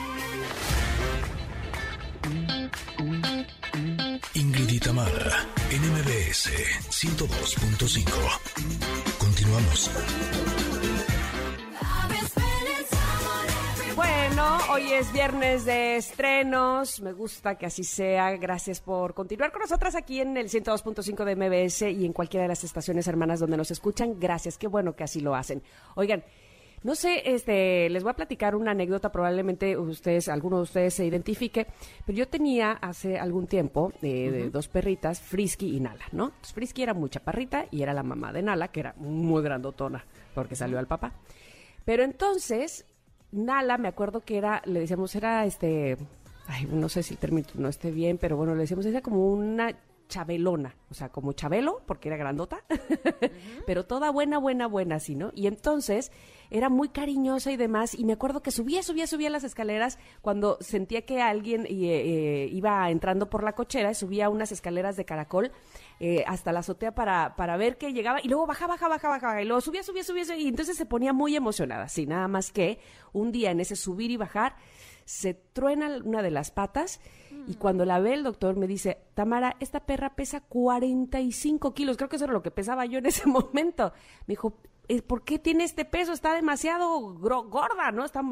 [4.35, 6.51] Ingrid Itamara, NMBS
[6.91, 9.16] 102.5.
[13.95, 17.01] Bueno, hoy es viernes de estrenos.
[17.01, 18.37] Me gusta que así sea.
[18.37, 22.49] Gracias por continuar con nosotras aquí en el 102.5 de MBS y en cualquiera de
[22.49, 24.21] las estaciones hermanas donde nos escuchan.
[24.21, 25.63] Gracias, qué bueno que así lo hacen.
[25.95, 26.23] Oigan,
[26.83, 31.07] no sé, este, les voy a platicar una anécdota, probablemente ustedes, alguno de ustedes se
[31.07, 31.67] identifique,
[32.05, 36.33] pero yo tenía hace algún tiempo eh, dos perritas, Frisky y Nala, ¿no?
[36.55, 40.05] Frisky era muy chaparrita y era la mamá de Nala, que era muy grandotona,
[40.35, 41.13] porque salió al papá.
[41.85, 42.85] Pero entonces,
[43.33, 45.97] Nala, me acuerdo que era, le decíamos, era este,
[46.47, 49.33] ay, no sé si el término no esté bien, pero bueno, le decíamos, era como
[49.33, 49.75] una
[50.09, 52.65] chabelona, o sea, como chabelo, porque era grandota,
[53.67, 55.33] pero toda buena, buena, buena, así, ¿no?
[55.35, 56.13] Y entonces
[56.51, 60.59] era muy cariñosa y demás, y me acuerdo que subía, subía, subía las escaleras cuando
[60.61, 65.53] sentía que alguien eh, eh, iba entrando por la cochera, subía unas escaleras de caracol
[65.99, 69.43] eh, hasta la azotea para, para ver que llegaba, y luego bajaba, bajaba, bajaba, bajaba,
[69.43, 72.79] y luego subía, subía, subía, y entonces se ponía muy emocionada, sí, nada más que
[73.13, 74.57] un día en ese subir y bajar,
[75.05, 77.01] se truena una de las patas
[77.47, 82.09] y cuando la ve el doctor me dice, Tamara, esta perra pesa 45 kilos, creo
[82.09, 83.93] que eso era lo que pesaba yo en ese momento.
[84.27, 84.55] Me dijo,
[85.07, 86.13] ¿por qué tiene este peso?
[86.13, 88.05] Está demasiado gorda, ¿no?
[88.05, 88.23] Está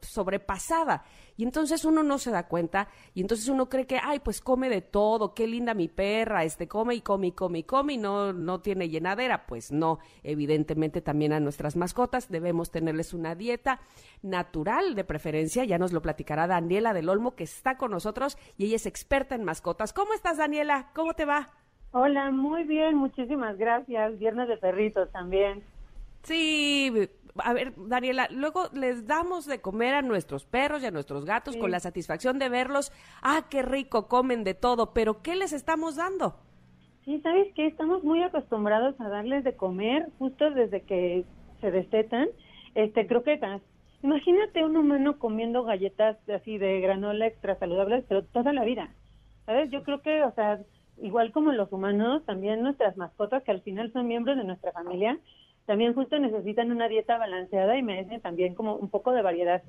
[0.00, 1.04] sobrepasada.
[1.36, 4.68] Y entonces uno no se da cuenta y entonces uno cree que, ay, pues come
[4.68, 7.96] de todo, qué linda mi perra, este come y come y come y come y
[7.96, 9.46] no, no tiene llenadera.
[9.46, 13.80] Pues no, evidentemente también a nuestras mascotas debemos tenerles una dieta
[14.22, 15.64] natural de preferencia.
[15.64, 19.36] Ya nos lo platicará Daniela del Olmo, que está con nosotros y ella es experta
[19.36, 19.92] en mascotas.
[19.92, 20.90] ¿Cómo estás, Daniela?
[20.92, 21.50] ¿Cómo te va?
[21.92, 24.18] Hola, muy bien, muchísimas gracias.
[24.18, 25.62] Viernes de perritos también.
[26.22, 26.92] Sí,
[27.36, 31.56] a ver, Daniela, luego les damos de comer a nuestros perros y a nuestros gatos
[31.56, 32.92] con la satisfacción de verlos.
[33.22, 36.36] Ah, qué rico, comen de todo, pero ¿qué les estamos dando?
[37.04, 37.66] Sí, ¿sabes qué?
[37.66, 41.24] Estamos muy acostumbrados a darles de comer justo desde que
[41.60, 42.28] se destetan,
[42.74, 43.62] este, croquetas.
[44.02, 48.90] Imagínate un humano comiendo galletas así de granola extra saludables, pero toda la vida.
[49.46, 49.70] ¿Sabes?
[49.70, 50.60] Yo creo que, o sea,
[50.98, 55.18] igual como los humanos, también nuestras mascotas, que al final son miembros de nuestra familia,
[55.68, 59.62] también justo necesitan una dieta balanceada y merecen también como un poco de variedad.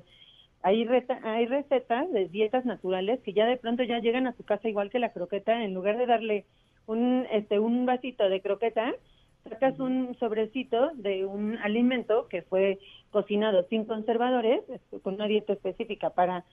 [0.62, 0.88] Hay,
[1.24, 4.88] hay recetas de dietas naturales que ya de pronto ya llegan a su casa igual
[4.88, 6.46] que la croqueta, en lugar de darle
[6.86, 8.94] un, este, un vasito de croqueta,
[9.46, 12.78] sacas un sobrecito de un alimento que fue
[13.10, 14.62] cocinado sin conservadores,
[15.02, 16.46] con una dieta específica para,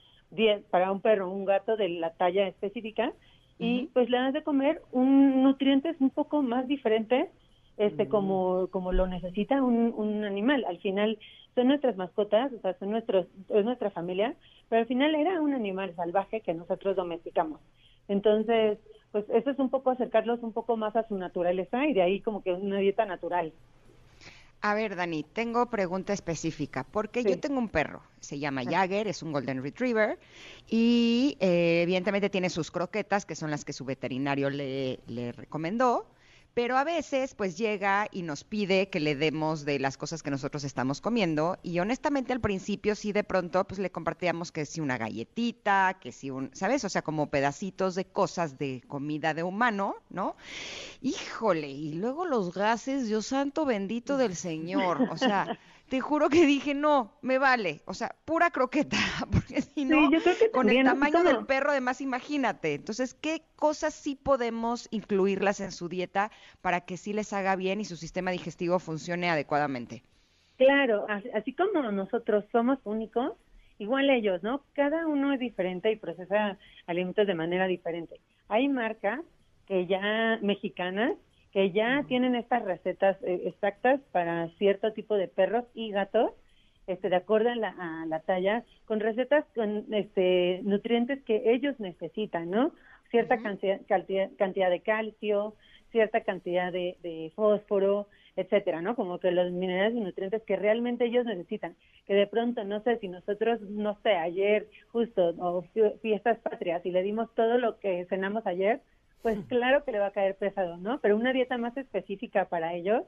[0.68, 3.14] para un perro, un gato de la talla específica,
[3.58, 7.30] y pues le das de comer un nutrientes un poco más diferentes
[7.78, 8.08] este mm.
[8.08, 10.64] como como lo necesita un, un animal.
[10.68, 11.18] Al final
[11.54, 14.34] son nuestras mascotas o sea son nuestros es nuestra familia
[14.68, 17.60] pero al final era un animal salvaje que nosotros domesticamos.
[18.08, 18.78] Entonces
[19.12, 22.20] pues eso es un poco acercarlos un poco más a su naturaleza y de ahí
[22.20, 23.52] como que una dieta natural.
[24.60, 29.22] A ver, Dani, tengo pregunta específica, porque yo tengo un perro, se llama Jagger, es
[29.22, 30.18] un Golden Retriever,
[30.68, 36.06] y eh, evidentemente tiene sus croquetas, que son las que su veterinario le, le recomendó,
[36.58, 40.30] pero a veces pues llega y nos pide que le demos de las cosas que
[40.32, 44.80] nosotros estamos comiendo y honestamente al principio sí de pronto pues le compartíamos que si
[44.80, 46.84] una galletita, que si un, ¿sabes?
[46.84, 50.34] O sea, como pedacitos de cosas de comida de humano, ¿no?
[51.00, 56.44] Híjole, y luego los gases, Dios santo bendito del Señor, o sea, te juro que
[56.46, 58.96] dije, no, me vale, o sea, pura croqueta,
[59.32, 60.10] porque si no,
[60.52, 62.74] con el tamaño del perro, además, imagínate.
[62.74, 66.30] Entonces, ¿qué cosas sí podemos incluirlas en su dieta
[66.60, 70.02] para que sí les haga bien y su sistema digestivo funcione adecuadamente?
[70.56, 73.32] Claro, así, así como nosotros somos únicos,
[73.78, 74.64] igual ellos, ¿no?
[74.74, 78.20] Cada uno es diferente y procesa alimentos de manera diferente.
[78.48, 79.20] Hay marcas
[79.66, 81.12] que ya mexicanas
[81.58, 86.30] que ya tienen estas recetas eh, exactas para cierto tipo de perros y gatos,
[86.86, 91.74] este, de acuerdo a la, a la talla, con recetas con este, nutrientes que ellos
[91.80, 92.70] necesitan, ¿no?
[93.10, 95.56] Cierta cantidad, cantidad, cantidad de calcio,
[95.90, 98.06] cierta cantidad de, de fósforo,
[98.36, 98.94] etcétera, ¿no?
[98.94, 101.74] Como que los minerales y nutrientes que realmente ellos necesitan.
[102.06, 106.86] Que de pronto, no sé, si nosotros, no sé, ayer justo, o fie- fiestas patrias,
[106.86, 108.80] y le dimos todo lo que cenamos ayer,
[109.22, 111.00] pues claro que le va a caer pesado, ¿no?
[111.00, 113.02] Pero una dieta más específica para ellos,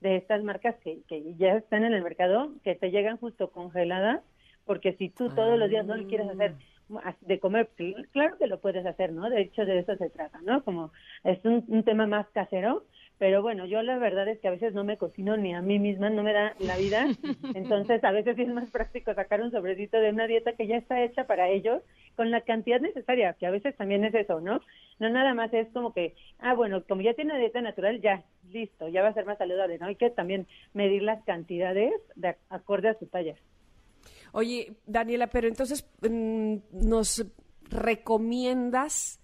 [0.00, 4.20] de estas marcas que, que ya están en el mercado, que te llegan justo congeladas,
[4.64, 6.54] porque si tú todos los días no le quieres hacer
[7.20, 9.28] de comer, sí, claro que lo puedes hacer, ¿no?
[9.28, 10.62] De hecho, de eso se trata, ¿no?
[10.62, 10.92] Como
[11.24, 12.84] es un, un tema más casero,
[13.18, 15.78] pero bueno, yo la verdad es que a veces no me cocino ni a mí
[15.78, 17.06] misma, no me da la vida,
[17.54, 21.02] entonces a veces es más práctico sacar un sobrecito de una dieta que ya está
[21.02, 21.82] hecha para ellos
[22.16, 24.60] con la cantidad necesaria, que a veces también es eso, ¿no?
[24.98, 28.24] No nada más es como que, ah, bueno, como ya tiene una dieta natural, ya,
[28.50, 29.86] listo, ya va a ser más saludable, ¿no?
[29.86, 33.34] Hay que también medir las cantidades de acorde a su talla.
[34.32, 37.24] Oye, Daniela, pero entonces mm, nos
[37.70, 39.20] recomiendas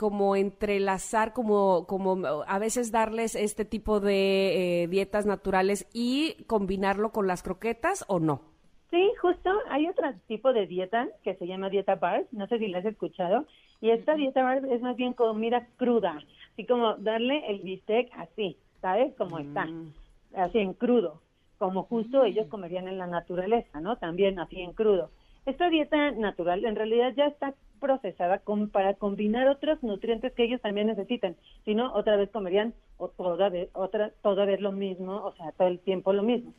[0.00, 7.12] como entrelazar, como, como a veces darles este tipo de eh, dietas naturales y combinarlo
[7.12, 8.40] con las croquetas o no?
[8.90, 12.68] Sí, justo hay otro tipo de dieta que se llama dieta bar, no sé si
[12.68, 13.44] la has escuchado,
[13.82, 16.18] y esta dieta bar es más bien comida cruda,
[16.54, 19.14] así como darle el bistec así, ¿sabes?
[19.16, 19.68] Como está,
[20.34, 21.20] así en crudo,
[21.58, 23.96] como justo ellos comerían en la naturaleza, ¿no?
[23.96, 25.10] También así en crudo.
[25.44, 30.60] Esta dieta natural en realidad ya está procesada con, para combinar otros nutrientes que ellos
[30.60, 35.16] también necesitan, si no, otra vez comerían o toda vez, otra, toda vez lo mismo,
[35.16, 36.54] o sea, todo el tiempo lo mismo.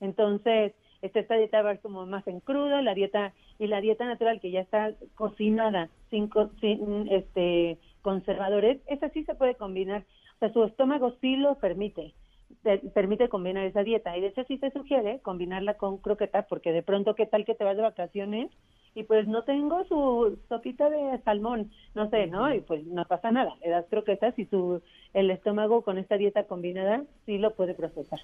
[0.00, 4.40] Entonces, este, esta dieta va como más en crudo, la dieta y la dieta natural
[4.40, 10.04] que ya está cocinada sin, sin este conservadores, esa sí se puede combinar,
[10.36, 12.14] o sea, su estómago sí lo permite,
[12.62, 16.72] te- permite combinar esa dieta y de hecho sí se sugiere combinarla con croqueta porque
[16.72, 18.50] de pronto qué tal que te vas de vacaciones
[18.94, 22.52] y pues no tengo su sopita de salmón, no sé, ¿no?
[22.54, 24.82] Y pues no pasa nada, le das croquetas y su
[25.12, 28.20] el estómago con esta dieta combinada sí lo puede procesar.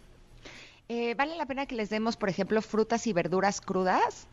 [0.88, 4.26] Eh, ¿Vale la pena que les demos, por ejemplo, frutas y verduras crudas?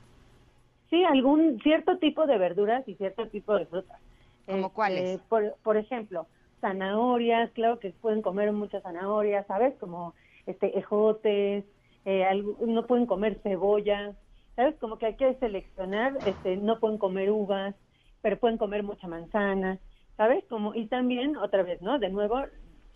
[0.90, 4.00] Sí, algún cierto tipo de verduras y cierto tipo de frutas.
[4.46, 5.20] ¿Cómo Este, cuáles?
[5.30, 6.28] Por, por ejemplo,
[6.62, 9.78] zanahorias, claro que pueden comer muchas zanahorias, ¿sabes?
[9.80, 11.66] Como este ejotes,
[12.06, 14.16] eh, algo- no pueden comer cebolla,
[14.56, 14.76] ¿sabes?
[14.80, 17.76] Como que hay que seleccionar, este, no pueden comer uvas,
[18.22, 19.80] pero pueden comer mucha manzana,
[20.18, 20.44] ¿sabes?
[20.50, 22.00] Como y también otra vez, ¿no?
[22.00, 22.38] De nuevo,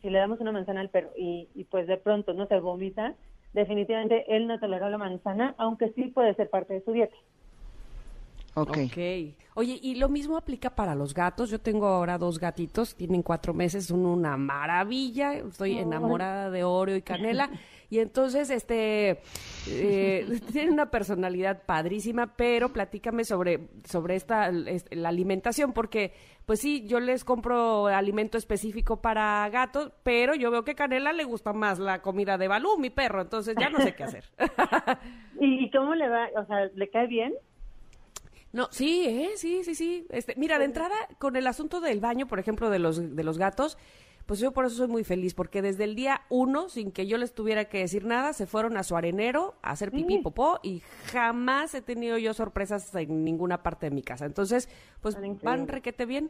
[0.01, 3.15] si le damos una manzana al perro y, y pues de pronto no se vomita,
[3.53, 7.15] definitivamente él no toleró la manzana, aunque sí puede ser parte de su dieta.
[8.55, 8.77] Ok.
[8.85, 8.97] Ok.
[9.55, 11.49] Oye, y lo mismo aplica para los gatos.
[11.49, 15.33] Yo tengo ahora dos gatitos, tienen cuatro meses, son una maravilla.
[15.33, 17.49] Estoy enamorada de Oreo y Canela.
[17.93, 19.19] Y entonces, este,
[19.69, 26.11] eh, tienen una personalidad padrísima, pero platícame sobre, sobre esta, este, la alimentación, porque,
[26.47, 31.23] pues sí, yo les compro alimento específico para gatos, pero yo veo que Canela le
[31.23, 34.23] gusta más la comida de Balú, mi perro, entonces ya no sé qué hacer.
[35.39, 36.29] ¿Y, y cómo le va?
[36.35, 37.35] O sea, ¿le cae bien?
[38.53, 39.31] No, sí, ¿eh?
[39.35, 40.05] sí, sí, sí.
[40.09, 43.37] Este, mira, de entrada, con el asunto del baño, por ejemplo, de los, de los
[43.39, 43.77] gatos,
[44.27, 47.17] pues yo por eso soy muy feliz, porque desde el día uno, sin que yo
[47.17, 50.81] les tuviera que decir nada, se fueron a su arenero a hacer pipí, popó, y
[51.11, 54.25] jamás he tenido yo sorpresas en ninguna parte de mi casa.
[54.25, 54.69] Entonces,
[55.01, 56.29] pues van requete bien.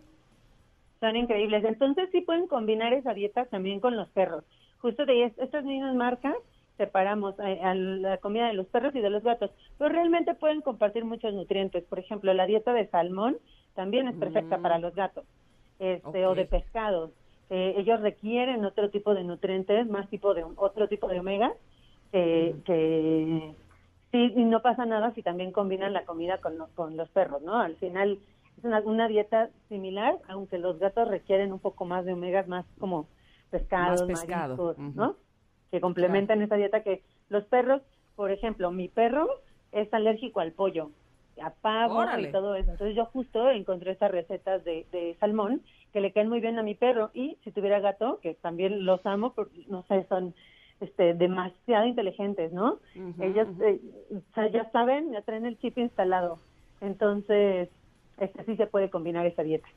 [1.01, 1.63] Son increíbles.
[1.65, 4.43] Entonces sí pueden combinar esa dieta también con los perros.
[4.79, 6.35] Justo de es- estas mismas marcas
[6.77, 11.05] separamos a la comida de los perros y de los gatos, pero realmente pueden compartir
[11.05, 11.83] muchos nutrientes.
[11.85, 13.37] Por ejemplo, la dieta de salmón
[13.75, 15.25] también es perfecta para los gatos,
[15.79, 17.11] este, o de pescados.
[17.49, 21.53] Eh, ellos requieren otro tipo de nutrientes, más tipo de otro tipo de omega,
[22.11, 23.55] que, que
[24.11, 27.41] sí, y no pasa nada si también combinan la comida con, lo- con los perros,
[27.43, 27.59] ¿no?
[27.59, 28.19] Al final
[28.57, 32.65] es una, una dieta similar, aunque los gatos requieren un poco más de omegas, más
[32.79, 33.07] como
[33.51, 34.95] pescados, Más pescado, mariscos.
[34.95, 35.15] ¿no?
[35.73, 37.81] Que complementan esa dieta que los perros,
[38.15, 39.27] por ejemplo, mi perro
[39.71, 40.91] es alérgico al pollo,
[41.41, 42.29] a pavo Órale.
[42.29, 42.69] y todo eso.
[42.69, 46.61] Entonces yo justo encontré estas recetas de, de salmón que le caen muy bien a
[46.61, 50.35] mi perro y si tuviera gato, que también los amo, porque, no sé, son
[50.79, 52.77] este, demasiado inteligentes, ¿no?
[53.19, 53.79] Ellos eh,
[54.51, 56.37] ya saben, ya traen el chip instalado.
[56.81, 57.69] Entonces,
[58.19, 59.67] este sí se puede combinar esa dieta.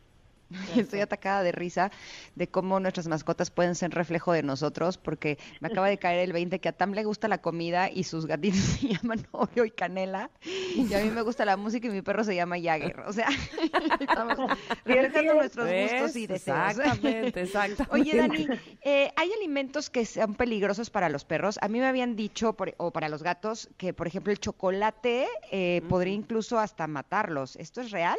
[0.77, 1.91] Estoy atacada de risa
[2.35, 6.33] de cómo nuestras mascotas pueden ser reflejo de nosotros, porque me acaba de caer el
[6.33, 9.71] 20 que a Tam le gusta la comida y sus gatitos se llaman Oreo y
[9.71, 13.01] Canela, y a mí me gusta la música y mi perro se llama Jagger.
[13.01, 13.29] O sea,
[14.01, 14.39] estamos
[14.85, 16.71] reflejando nuestros gustos y deseos.
[16.71, 17.95] Exactamente, exactamente.
[17.95, 18.47] Oye, Dani,
[18.83, 21.59] eh, ¿hay alimentos que sean peligrosos para los perros?
[21.61, 25.83] A mí me habían dicho, o para los gatos, que por ejemplo el chocolate eh,
[25.89, 27.57] podría incluso hasta matarlos.
[27.57, 28.19] ¿Esto es real?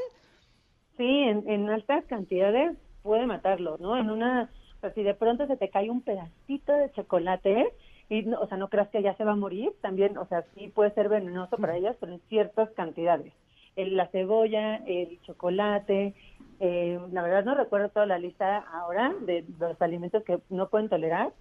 [0.97, 3.97] Sí, en, altas cantidades puede matarlo, ¿no?
[3.97, 7.71] En una, o sea, si de pronto se te cae un pedacito de chocolate,
[8.09, 10.69] y, o sea, no creas que ya se va a morir, también, o sea, sí
[10.69, 13.31] puede ser venenoso para ellas, pero en ciertas cantidades.
[13.75, 16.15] El, la cebolla, el chocolate,
[16.59, 20.89] eh, la verdad no recuerdo toda la lista ahora de los alimentos que no pueden
[20.89, 21.31] tolerar,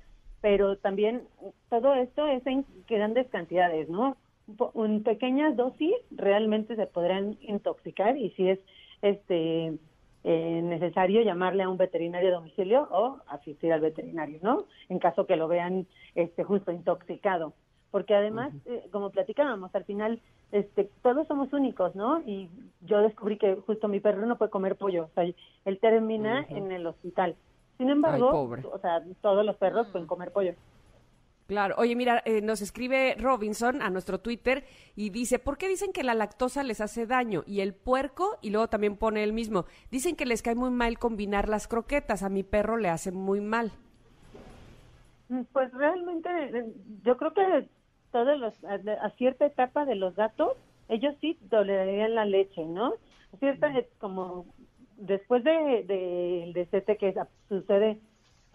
[0.43, 1.23] pero también
[1.71, 4.17] todo esto es en grandes cantidades, ¿no?
[4.75, 8.61] En pequeñas dosis realmente se podrán intoxicar y si es
[9.11, 9.79] este
[10.25, 14.65] eh, necesario llamarle a un veterinario a domicilio o asistir al veterinario, ¿no?
[14.89, 17.53] En caso que lo vean este justo intoxicado,
[17.91, 20.21] porque además, eh, como platicábamos, al final
[20.53, 22.21] este todos somos únicos, ¿no?
[22.27, 22.49] Y
[22.83, 25.25] yo descubrí que justo mi perro no puede comer pollo, o sea,
[25.65, 27.37] él termina en el hospital.
[27.79, 28.31] Sin embargo,
[28.73, 30.55] o sea, todos los perros pueden comer pollo.
[31.47, 34.65] Claro, oye, mira, eh, nos escribe Robinson a nuestro Twitter
[34.97, 37.45] y dice, ¿por qué dicen que la lactosa les hace daño?
[37.47, 40.99] Y el puerco, y luego también pone el mismo, dicen que les cae muy mal
[40.99, 43.71] combinar las croquetas, a mi perro le hace muy mal.
[45.29, 46.65] Mm, pues realmente eh,
[47.05, 47.69] yo creo que
[48.11, 50.55] todos los, a, cierta etapa de los gatos,
[50.89, 52.95] ellos sí tolerarían la leche, ¿no?
[53.33, 54.47] A cierta, como
[54.97, 57.15] después del de, de, que
[57.49, 58.01] sucede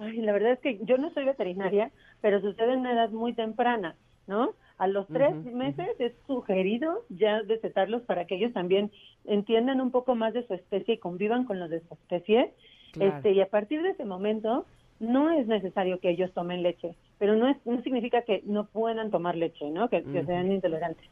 [0.01, 1.91] Ay, la verdad es que yo no soy veterinaria,
[2.21, 3.95] pero sucede en una edad muy temprana,
[4.25, 4.55] ¿no?
[4.79, 8.91] A los tres meses es sugerido ya decetarlos para que ellos también
[9.25, 12.51] entiendan un poco más de su especie y convivan con los de su especie.
[12.99, 14.65] Este, y a partir de ese momento
[14.99, 19.11] no es necesario que ellos tomen leche, pero no, es, no significa que no puedan
[19.11, 19.87] tomar leche, ¿no?
[19.87, 21.07] Que, que sean intolerantes.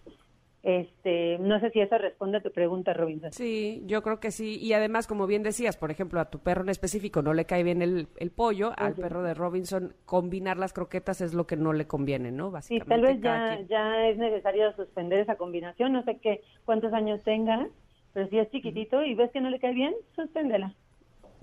[0.61, 3.31] Este, no sé si eso responde a tu pregunta, Robinson.
[3.31, 4.59] Sí, yo creo que sí.
[4.59, 7.63] Y además, como bien decías, por ejemplo, a tu perro en específico no le cae
[7.63, 11.87] bien el, pollo, al perro de Robinson combinar las croquetas es lo que no le
[11.87, 12.51] conviene, ¿no?
[12.51, 12.83] Básicamente.
[12.83, 15.93] Sí, tal vez ya, ya es necesario suspender esa combinación.
[15.93, 17.69] No sé qué, cuántos años tenga,
[18.13, 20.75] pero si es chiquitito y ves que no le cae bien, suspéndela.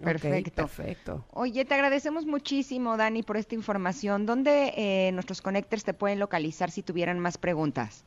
[0.03, 0.63] Perfecto.
[0.63, 1.25] perfecto.
[1.33, 4.27] Oye, te agradecemos muchísimo, Dani, por esta información.
[4.27, 8.05] ¿Dónde eh, nuestros connectors te pueden localizar si tuvieran más preguntas?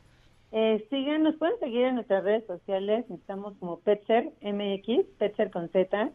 [0.52, 5.70] Eh, sigan, nos pueden seguir en nuestras redes sociales, estamos como Petser MX, Petser con
[5.70, 6.12] Z,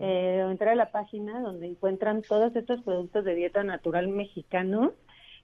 [0.00, 4.92] eh, entrar a la página donde encuentran todos estos productos de dieta natural mexicano,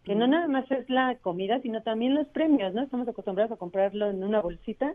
[0.05, 2.83] que no nada más es la comida, sino también los premios, ¿no?
[2.83, 4.95] Estamos acostumbrados a comprarlo en una bolsita,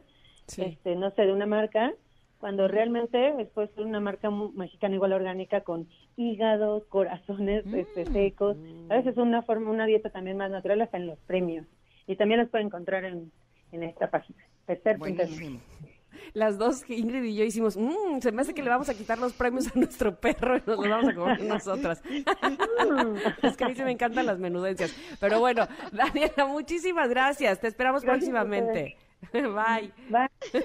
[0.57, 1.93] este, no sé, de una marca,
[2.39, 8.57] cuando realmente después es una marca mexicana igual orgánica con hígados, corazones este, secos,
[8.89, 11.65] a veces es una forma, una dieta también más natural hasta en los premios
[12.07, 13.31] y también los pueden encontrar en,
[13.71, 14.43] en esta página.
[16.33, 19.17] Las dos, Ingrid y yo hicimos, mmm, se me hace que le vamos a quitar
[19.17, 22.01] los premios a nuestro perro y nos los vamos a comer nosotras.
[23.43, 24.95] es que a mí se me encantan las menudencias.
[25.19, 27.59] Pero bueno, Daniela, muchísimas gracias.
[27.59, 28.97] Te esperamos próximamente.
[29.33, 29.91] Bye.
[30.09, 30.29] Bye.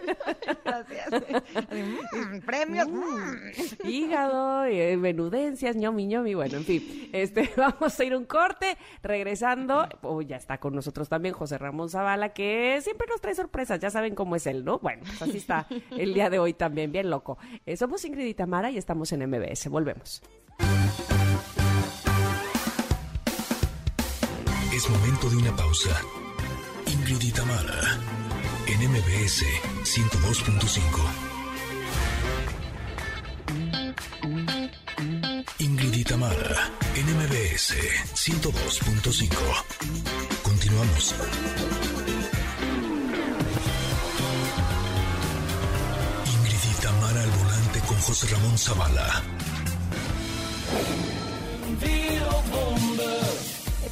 [0.65, 1.23] Gracias.
[1.71, 2.89] Mm, premios.
[2.89, 3.89] Mm.
[3.89, 6.35] Hígado, eh, menudencias, ñomi, ñomi.
[6.35, 7.11] Bueno, en fin.
[7.13, 8.77] Este, vamos a ir un corte.
[9.03, 13.81] Regresando, oh, ya está con nosotros también José Ramón Zavala, que siempre nos trae sorpresas.
[13.81, 14.79] Ya saben cómo es él, ¿no?
[14.79, 17.39] Bueno, pues así está el día de hoy también, bien loco.
[17.67, 19.69] Eh, somos Ingrid y Tamara y estamos en MBS.
[19.69, 20.23] Volvemos.
[24.73, 26.01] Es momento de una pausa.
[26.87, 28.20] Ingrid y Tamara
[28.81, 29.45] en MBS
[29.85, 30.79] 102.5.
[35.59, 37.75] Ingrid y Tamara en MBS
[38.15, 39.29] 102.5.
[40.43, 41.15] Continuamos.
[46.27, 49.23] Ingrid y Tamara al volante con José Ramón Zavala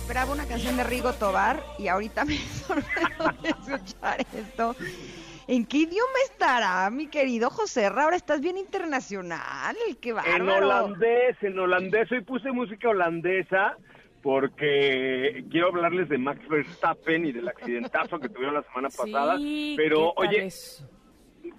[0.09, 4.75] esperaba una canción de Rigo Tobar y ahorita me sorprendo de escuchar esto.
[5.47, 10.45] ¿En qué idioma estará, mi querido José Ahora estás bien internacional, qué bárbaro.
[10.45, 12.11] En holandés, en holandés.
[12.11, 13.77] Hoy puse música holandesa
[14.23, 19.37] porque quiero hablarles de Max Verstappen y del accidentazo que tuvieron la semana pasada.
[19.77, 20.49] Pero, oye,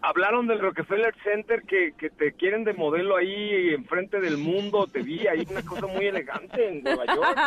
[0.01, 4.87] hablaron del Rockefeller Center que, que te quieren de modelo ahí enfrente del mundo.
[4.87, 7.37] Te vi ahí una cosa muy elegante en Nueva York.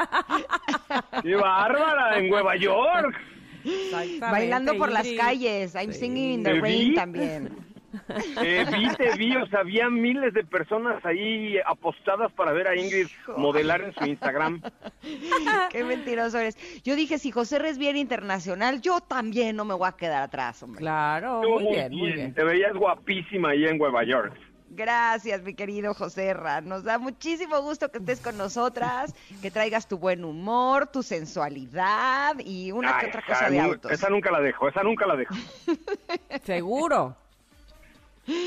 [1.22, 2.18] ¡Qué bárbara!
[2.18, 3.14] En Nueva York.
[4.20, 5.74] Bailando por las calles.
[5.74, 6.94] I'm singing in the ¿Te rain vi?
[6.94, 7.71] también.
[8.34, 12.76] Te vi, te vi, o sea, había miles de personas ahí apostadas para ver a
[12.76, 14.62] Ingrid modelar en su Instagram.
[15.70, 16.56] Qué mentiroso eres.
[16.82, 17.68] Yo dije, si José R.
[17.68, 20.80] es bien internacional, yo también no me voy a quedar atrás, hombre.
[20.80, 22.34] Claro, Estuvo muy bien, muy bien.
[22.34, 24.34] Te veías guapísima ahí en Nueva York.
[24.74, 26.62] Gracias, mi querido José Ra.
[26.62, 32.36] Nos da muchísimo gusto que estés con nosotras, que traigas tu buen humor, tu sensualidad
[32.38, 33.92] y una que otra cosa de autos.
[33.92, 35.34] Esa nunca la dejo, esa nunca la dejo.
[36.44, 37.16] Seguro.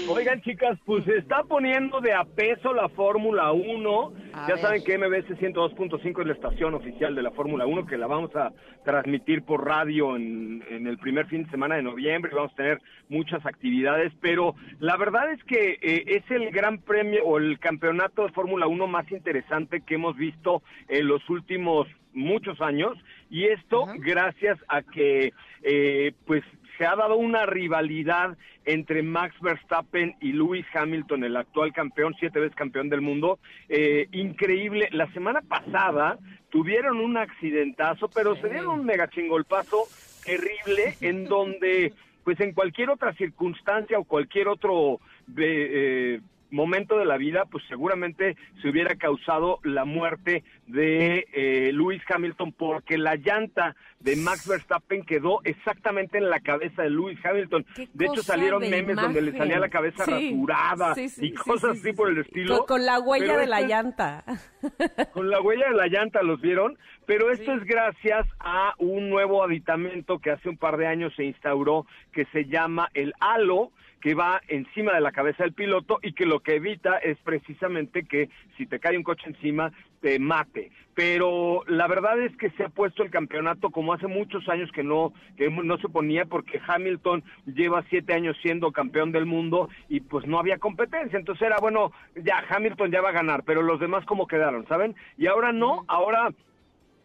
[0.07, 4.13] Oigan, chicas, pues se está poniendo de a peso la Fórmula 1.
[4.33, 4.61] A ya ver.
[4.61, 8.33] saben que MBS 102.5 es la estación oficial de la Fórmula 1, que la vamos
[8.35, 8.53] a
[8.85, 12.31] transmitir por radio en, en el primer fin de semana de noviembre.
[12.33, 17.25] Vamos a tener muchas actividades, pero la verdad es que eh, es el gran premio
[17.25, 22.61] o el campeonato de Fórmula 1 más interesante que hemos visto en los últimos muchos
[22.61, 22.97] años.
[23.29, 23.95] Y esto Ajá.
[23.97, 25.33] gracias a que,
[25.63, 26.43] eh, pues,
[26.77, 32.39] se ha dado una rivalidad entre Max Verstappen y Lewis Hamilton, el actual campeón, siete
[32.39, 33.39] veces campeón del mundo.
[33.69, 34.89] Eh, increíble.
[34.91, 36.17] La semana pasada
[36.49, 39.83] tuvieron un accidentazo, pero se dieron un mega chingolpazo
[40.25, 41.93] terrible en donde,
[42.23, 44.99] pues en cualquier otra circunstancia o cualquier otro
[45.37, 46.21] eh, eh,
[46.55, 52.51] momento de la vida, pues seguramente se hubiera causado la muerte de eh, Lewis Hamilton
[52.53, 57.65] porque la llanta de Max Verstappen quedó exactamente en la cabeza de Lewis Hamilton.
[57.93, 61.33] De hecho salieron de memes donde le salía la cabeza Sí, rasurada sí, sí, y
[61.33, 61.93] cosas sí, así sí.
[61.93, 62.57] por el estilo.
[62.59, 64.23] Con, con la huella Pero de la esto es- llanta.
[65.13, 69.43] con la huella de la llanta los vieron, pero esto es gracias a un nuevo
[69.43, 73.71] aditamento que hace un par de años se instauró que se llama el halo
[74.05, 78.03] que va encima de la cabeza del piloto y que lo que evita es precisamente
[78.03, 80.69] que si te cae un coche encima te mate.
[80.93, 84.83] Pero la verdad es que se ha puesto el campeonato como hace muchos años que
[84.83, 90.01] no que no se ponía porque Hamilton lleva siete años siendo campeón del mundo y
[90.01, 91.17] pues no había competencia.
[91.17, 94.95] Entonces era bueno, ya Hamilton ya va a ganar, pero los demás cómo quedaron, ¿saben?
[95.17, 96.29] Y ahora no, ahora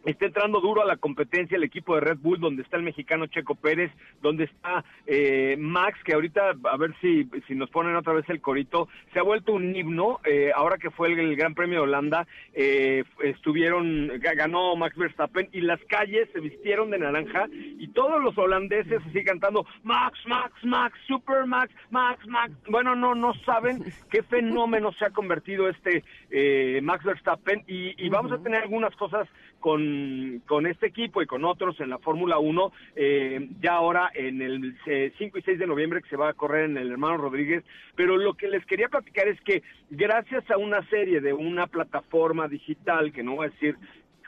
[0.05, 3.27] está entrando duro a la competencia el equipo de Red Bull, donde está el mexicano
[3.27, 3.91] Checo Pérez,
[4.23, 8.41] donde está eh, Max, que ahorita, a ver si, si nos ponen otra vez el
[8.41, 11.85] corito, se ha vuelto un himno, eh, ahora que fue el, el Gran Premio de
[11.85, 17.89] Holanda, eh, estuvieron, ga- ganó Max Verstappen y las calles se vistieron de naranja y
[17.89, 22.53] todos los holandeses así cantando Max, Max, Max, Super Max, Max, Max.
[22.69, 28.09] Bueno, no, no saben qué fenómeno se ha convertido este eh, Max Verstappen y, y
[28.09, 29.29] vamos a tener algunas cosas
[29.61, 29.90] con,
[30.47, 34.77] con este equipo y con otros en la Fórmula 1, eh, ya ahora en el
[34.87, 37.65] eh, 5 y 6 de noviembre que se va a correr en el Hermano Rodríguez,
[37.97, 42.49] pero lo que les quería platicar es que gracias a una serie de una plataforma
[42.49, 43.77] digital, que no voy a decir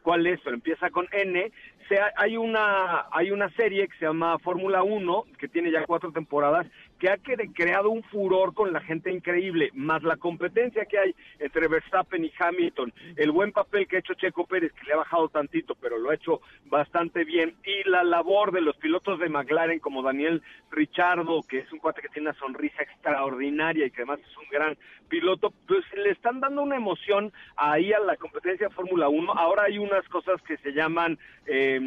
[0.02, 1.52] cuál es, pero empieza con N,
[1.89, 5.84] se ha- hay una hay una serie que se llama Fórmula 1, que tiene ya
[5.84, 6.66] cuatro temporadas,
[7.02, 11.14] que ha cre- creado un furor con la gente increíble, más la competencia que hay
[11.40, 14.98] entre Verstappen y Hamilton, el buen papel que ha hecho Checo Pérez, que le ha
[14.98, 19.28] bajado tantito, pero lo ha hecho bastante bien, y la labor de los pilotos de
[19.28, 24.02] McLaren como Daniel Richardo, que es un cuate que tiene una sonrisa extraordinaria y que
[24.02, 24.76] además es un gran
[25.08, 29.32] piloto, pues le están dando una emoción ahí a la competencia Fórmula 1.
[29.32, 31.78] Ahora hay unas cosas que se llaman eh,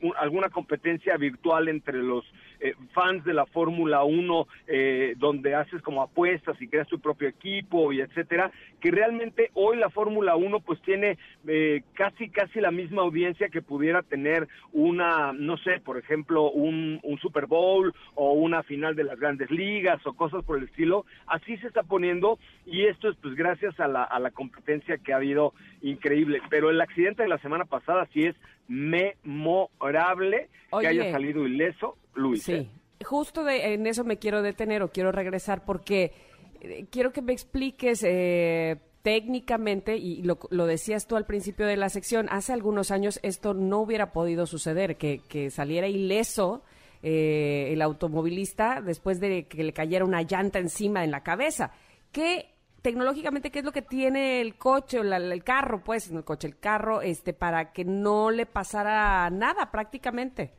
[0.00, 2.24] un- alguna competencia virtual entre los
[2.60, 7.28] eh, fans de la Fórmula 1, eh, donde haces como apuestas y creas tu propio
[7.28, 8.50] equipo y etcétera,
[8.80, 13.62] que realmente hoy la Fórmula 1 pues tiene eh, casi casi la misma audiencia que
[13.62, 19.04] pudiera tener una, no sé, por ejemplo, un, un Super Bowl o una final de
[19.04, 21.06] las grandes ligas o cosas por el estilo.
[21.26, 25.12] Así se está poniendo y esto es pues gracias a la, a la competencia que
[25.12, 26.40] ha habido increíble.
[26.50, 28.36] Pero el accidente de la semana pasada sí es
[28.68, 30.82] memorable Oye.
[30.82, 32.48] que haya salido ileso Luis.
[32.48, 32.68] ¿eh?
[32.98, 36.12] Sí, justo de, en eso me quiero detener o quiero regresar porque
[36.60, 41.76] eh, quiero que me expliques eh, técnicamente, y lo, lo decías tú al principio de
[41.76, 46.62] la sección, hace algunos años esto no hubiera podido suceder, que, que saliera ileso
[47.02, 51.72] eh, el automovilista después de que le cayera una llanta encima en la cabeza.
[52.12, 52.50] ¿Qué
[52.82, 56.48] tecnológicamente qué es lo que tiene el coche o el carro, pues, no el coche,
[56.48, 60.52] el carro, este, para que no le pasara nada prácticamente?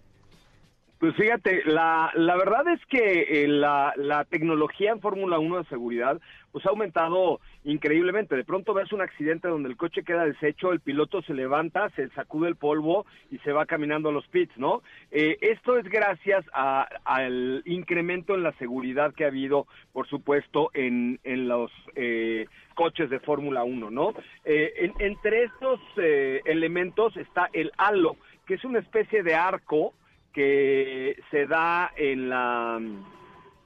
[1.01, 5.65] Pues fíjate, la, la verdad es que eh, la, la tecnología en Fórmula 1 de
[5.65, 6.21] seguridad
[6.51, 8.35] pues ha aumentado increíblemente.
[8.35, 12.09] De pronto ves un accidente donde el coche queda deshecho, el piloto se levanta, se
[12.09, 14.83] sacude el polvo y se va caminando a los pits, ¿no?
[15.09, 21.19] Eh, esto es gracias al incremento en la seguridad que ha habido, por supuesto, en,
[21.23, 22.45] en los eh,
[22.75, 24.13] coches de Fórmula 1, ¿no?
[24.45, 25.79] Eh, entre estos
[26.45, 29.95] elementos está el halo, que es una especie de arco
[30.33, 32.79] que se da en la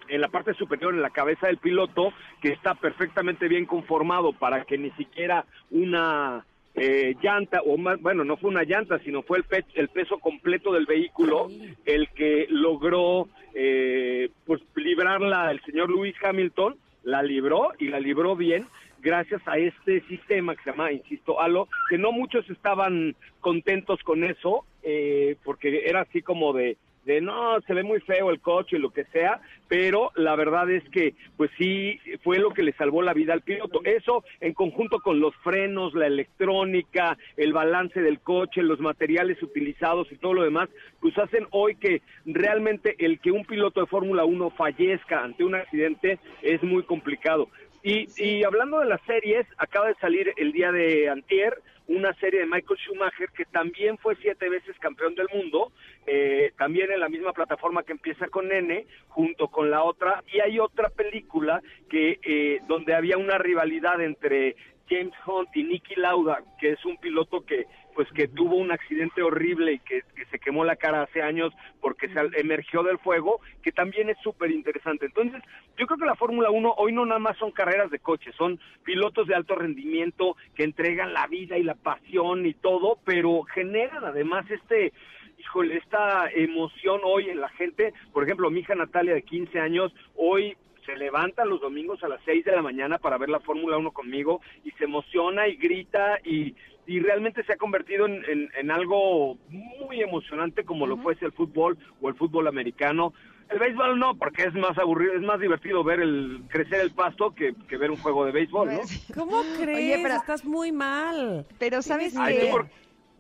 [0.08, 4.64] en la parte superior, en la cabeza del piloto, que está perfectamente bien conformado para
[4.64, 9.40] que ni siquiera una eh, llanta, o más, bueno, no fue una llanta, sino fue
[9.40, 11.48] el, el peso completo del vehículo
[11.86, 18.36] el que logró eh, pues librarla el señor Lewis Hamilton, la libró y la libró
[18.36, 18.68] bien
[19.06, 24.24] gracias a este sistema que se llama, insisto, Halo, que no muchos estaban contentos con
[24.24, 26.76] eso, eh, porque era así como de,
[27.06, 30.72] de no, se ve muy feo el coche y lo que sea, pero la verdad
[30.72, 33.82] es que pues sí fue lo que le salvó la vida al piloto.
[33.84, 40.12] Eso en conjunto con los frenos, la electrónica, el balance del coche, los materiales utilizados
[40.12, 40.68] y todo lo demás,
[41.00, 45.54] pues hacen hoy que realmente el que un piloto de Fórmula 1 fallezca ante un
[45.54, 47.50] accidente es muy complicado.
[47.86, 52.40] Y, y hablando de las series, acaba de salir el día de antier una serie
[52.40, 55.72] de Michael Schumacher que también fue siete veces campeón del mundo,
[56.08, 60.40] eh, también en la misma plataforma que empieza con N, junto con la otra, y
[60.40, 64.56] hay otra película que eh, donde había una rivalidad entre
[64.90, 69.24] James Hunt y Nicky Lauda, que es un piloto que pues que tuvo un accidente
[69.24, 73.72] horrible y que, se quemó la cara hace años porque se emergió del fuego, que
[73.72, 75.06] también es súper interesante.
[75.06, 75.42] Entonces,
[75.78, 78.60] yo creo que la Fórmula 1 hoy no nada más son carreras de coches, son
[78.84, 84.04] pilotos de alto rendimiento que entregan la vida y la pasión y todo, pero generan
[84.04, 84.92] además este
[85.38, 89.94] híjole, esta emoción hoy en la gente, por ejemplo, mi hija Natalia de 15 años,
[90.16, 93.78] hoy se levanta los domingos a las 6 de la mañana para ver la Fórmula
[93.78, 96.56] 1 conmigo y se emociona y grita y,
[96.88, 101.78] y realmente se ha convertido en, en, algo muy emocionante como lo fuese el fútbol
[102.02, 103.14] o el fútbol americano.
[103.50, 107.34] El béisbol no, porque es más aburrido, es más divertido ver el crecer el pasto
[107.36, 108.78] que, que ver un juego de béisbol, ¿no?
[108.78, 110.00] Pues, ¿Cómo crees?
[110.02, 111.46] pero estás muy mal.
[111.60, 112.52] Pero sabes que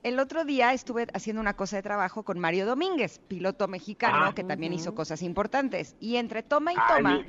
[0.05, 4.35] el otro día estuve haciendo una cosa de trabajo con Mario Domínguez, piloto mexicano ah.
[4.35, 5.95] que también hizo cosas importantes.
[5.99, 7.25] Y entre toma y toma,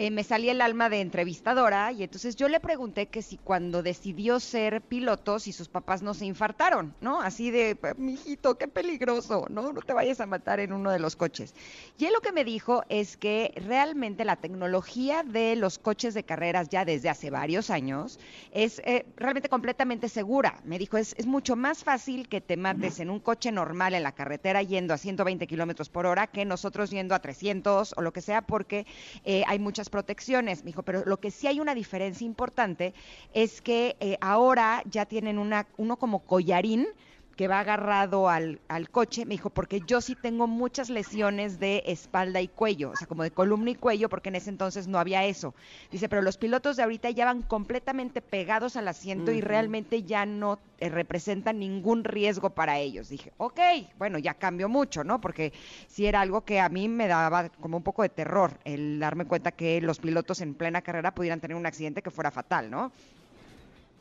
[0.00, 3.82] eh, me salía el alma de entrevistadora y entonces yo le pregunté que si cuando
[3.82, 7.20] decidió ser piloto, si sus papás no se infartaron, ¿no?
[7.20, 9.72] Así de, mijito, qué peligroso, ¿no?
[9.72, 11.52] No te vayas a matar en uno de los coches.
[11.98, 16.22] Y él lo que me dijo es que realmente la tecnología de los coches de
[16.22, 18.20] carreras ya desde hace varios años
[18.52, 20.60] es eh, realmente completamente segura.
[20.64, 24.04] Me dijo, es, es mucho más fácil que te mates en un coche normal en
[24.04, 28.12] la carretera yendo a 120 kilómetros por hora que nosotros yendo a 300 o lo
[28.12, 28.86] que sea, porque
[29.24, 32.94] eh, hay muchas protecciones, me dijo, pero lo que sí hay una diferencia importante
[33.32, 36.86] es que eh, ahora ya tienen una, uno como collarín
[37.38, 41.84] que va agarrado al, al, coche, me dijo, porque yo sí tengo muchas lesiones de
[41.86, 44.98] espalda y cuello, o sea, como de columna y cuello, porque en ese entonces no
[44.98, 45.54] había eso.
[45.92, 50.26] Dice, pero los pilotos de ahorita ya van completamente pegados al asiento y realmente ya
[50.26, 53.08] no eh, representan ningún riesgo para ellos.
[53.08, 53.60] Dije, ok,
[53.98, 55.20] bueno, ya cambió mucho, ¿no?
[55.20, 55.52] Porque
[55.86, 59.26] sí era algo que a mí me daba como un poco de terror, el darme
[59.26, 62.90] cuenta que los pilotos en plena carrera pudieran tener un accidente que fuera fatal, ¿no?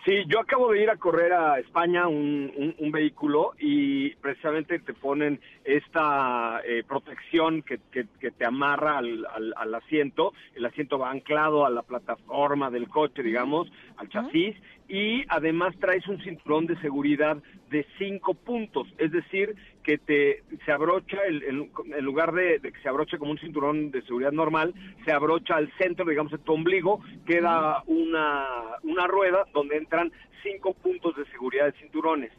[0.06, 4.94] Sí, yo acabo de ir a correr a España un, un, vehículo y precisamente te
[4.94, 9.26] ponen esta eh, protección que, que, te amarra al,
[9.56, 10.34] al, asiento.
[10.56, 14.56] El asiento va anclado a la plataforma del coche, digamos, al chasis,
[14.88, 17.38] y además traes un cinturón de seguridad
[17.70, 19.56] de cinco puntos, es decir,
[19.88, 24.02] que te se abrocha, el, en lugar de, que se abroche como un cinturón de
[24.02, 24.74] seguridad normal,
[25.06, 28.46] se abrocha al centro, digamos, de tu ombligo, queda una,
[28.84, 30.12] una rueda donde entran
[30.44, 32.34] cinco puntos de seguridad de cinturones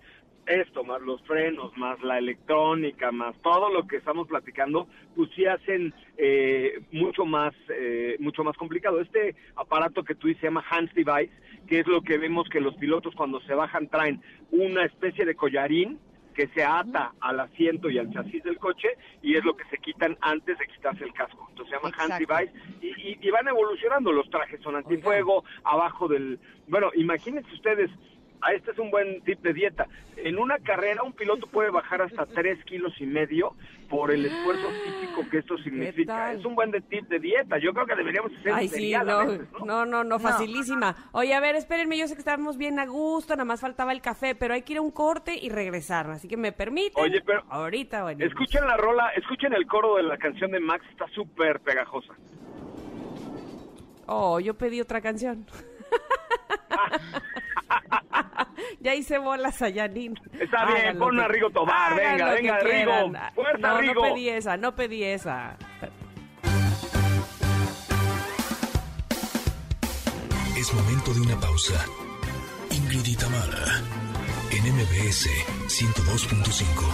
[0.44, 5.44] esto, más los frenos, más la electrónica, más todo lo que estamos platicando, pues sí
[5.44, 9.00] hacen eh, mucho más eh, mucho más complicado.
[9.00, 11.32] Este aparato que tú dices se llama Hands Device,
[11.66, 15.34] que es lo que vemos que los pilotos cuando se bajan traen una especie de
[15.34, 15.98] collarín
[16.38, 18.90] que se ata al asiento y al chasis del coche
[19.22, 21.48] y es lo que se quitan antes de quitarse el casco.
[21.50, 24.12] Entonces se llama Hands Device y, y, van evolucionando.
[24.12, 26.38] Los trajes son antifuego, abajo del...
[26.68, 27.90] Bueno, imagínense ustedes
[28.54, 29.86] este es un buen tip de dieta.
[30.16, 33.54] En una carrera un piloto puede bajar hasta tres kilos y medio
[33.88, 36.32] por el esfuerzo físico que esto significa.
[36.32, 37.58] Es un buen tip de dieta.
[37.58, 39.24] Yo creo que deberíamos hacer Ay, sí, no,
[39.64, 39.86] ¿no?
[39.86, 40.94] no, no, facilísima.
[41.12, 44.00] Oye, a ver, espérenme, yo sé que estamos bien a gusto, nada más faltaba el
[44.00, 46.10] café, pero hay que ir a un corte y regresar.
[46.10, 47.02] Así que me permiten.
[47.02, 48.24] Oye, pero ahorita, bueno.
[48.24, 52.14] Escuchen la rola, escuchen el coro de la canción de Max, está súper pegajosa.
[54.06, 55.46] Oh, yo pedí otra canción.
[58.80, 60.14] ya hice bolas a Janine.
[60.38, 62.70] Está bien, que- a Rigo Tobar, venga, venga, Rigo.
[62.70, 63.32] quieran.
[63.34, 63.94] Fuerza, no, Rigo.
[63.94, 65.56] no pedí esa, no pedí esa.
[70.56, 71.84] Es momento de una pausa.
[72.70, 73.80] Ingrid y Tamara,
[74.50, 75.28] en MBS
[75.68, 76.84] 102.5.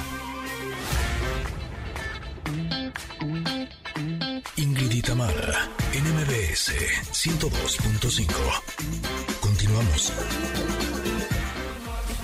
[4.56, 6.72] Ingrid y Tamara, en MBS
[7.12, 8.62] 102.5.
[9.40, 10.12] Continuamos.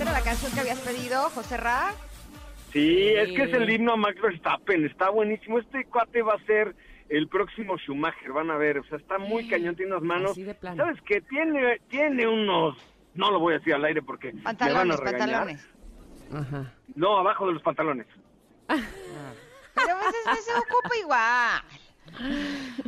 [0.01, 1.93] ¿Esta era la canción que habías pedido, José Ra?
[2.73, 5.59] Sí, es que es el himno a Max Verstappen, está buenísimo.
[5.59, 6.75] Este cuate va a ser
[7.09, 10.31] el próximo Schumacher, van a ver, o sea, está muy cañón, tiene unas manos.
[10.31, 10.83] Así de plano.
[10.83, 11.21] ¿Sabes qué?
[11.21, 12.75] Tiene, tiene unos,
[13.13, 15.19] no lo voy a decir al aire porque me van a Pantalones, regañar.
[15.19, 15.67] pantalones.
[16.33, 16.73] Ajá.
[16.95, 18.07] No, abajo de los pantalones.
[18.67, 18.79] Pero
[19.75, 21.61] pues es- se ocupa igual.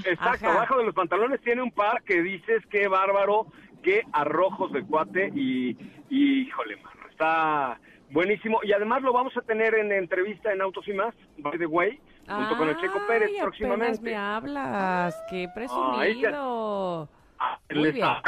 [0.05, 0.57] Exacto, Ajá.
[0.57, 3.45] abajo de los pantalones tiene un par que dices qué bárbaro,
[3.83, 5.77] qué arrojos de cuate y,
[6.09, 7.79] y híjole, mano, está
[8.11, 8.59] buenísimo.
[8.63, 11.99] Y además lo vamos a tener en entrevista en Autos y Más, by the way,
[12.27, 14.01] junto con el Checo Pérez apenas próximamente.
[14.01, 17.09] me hablas, qué presumido.
[17.39, 18.05] Ah, les- bien.
[18.05, 18.21] ah,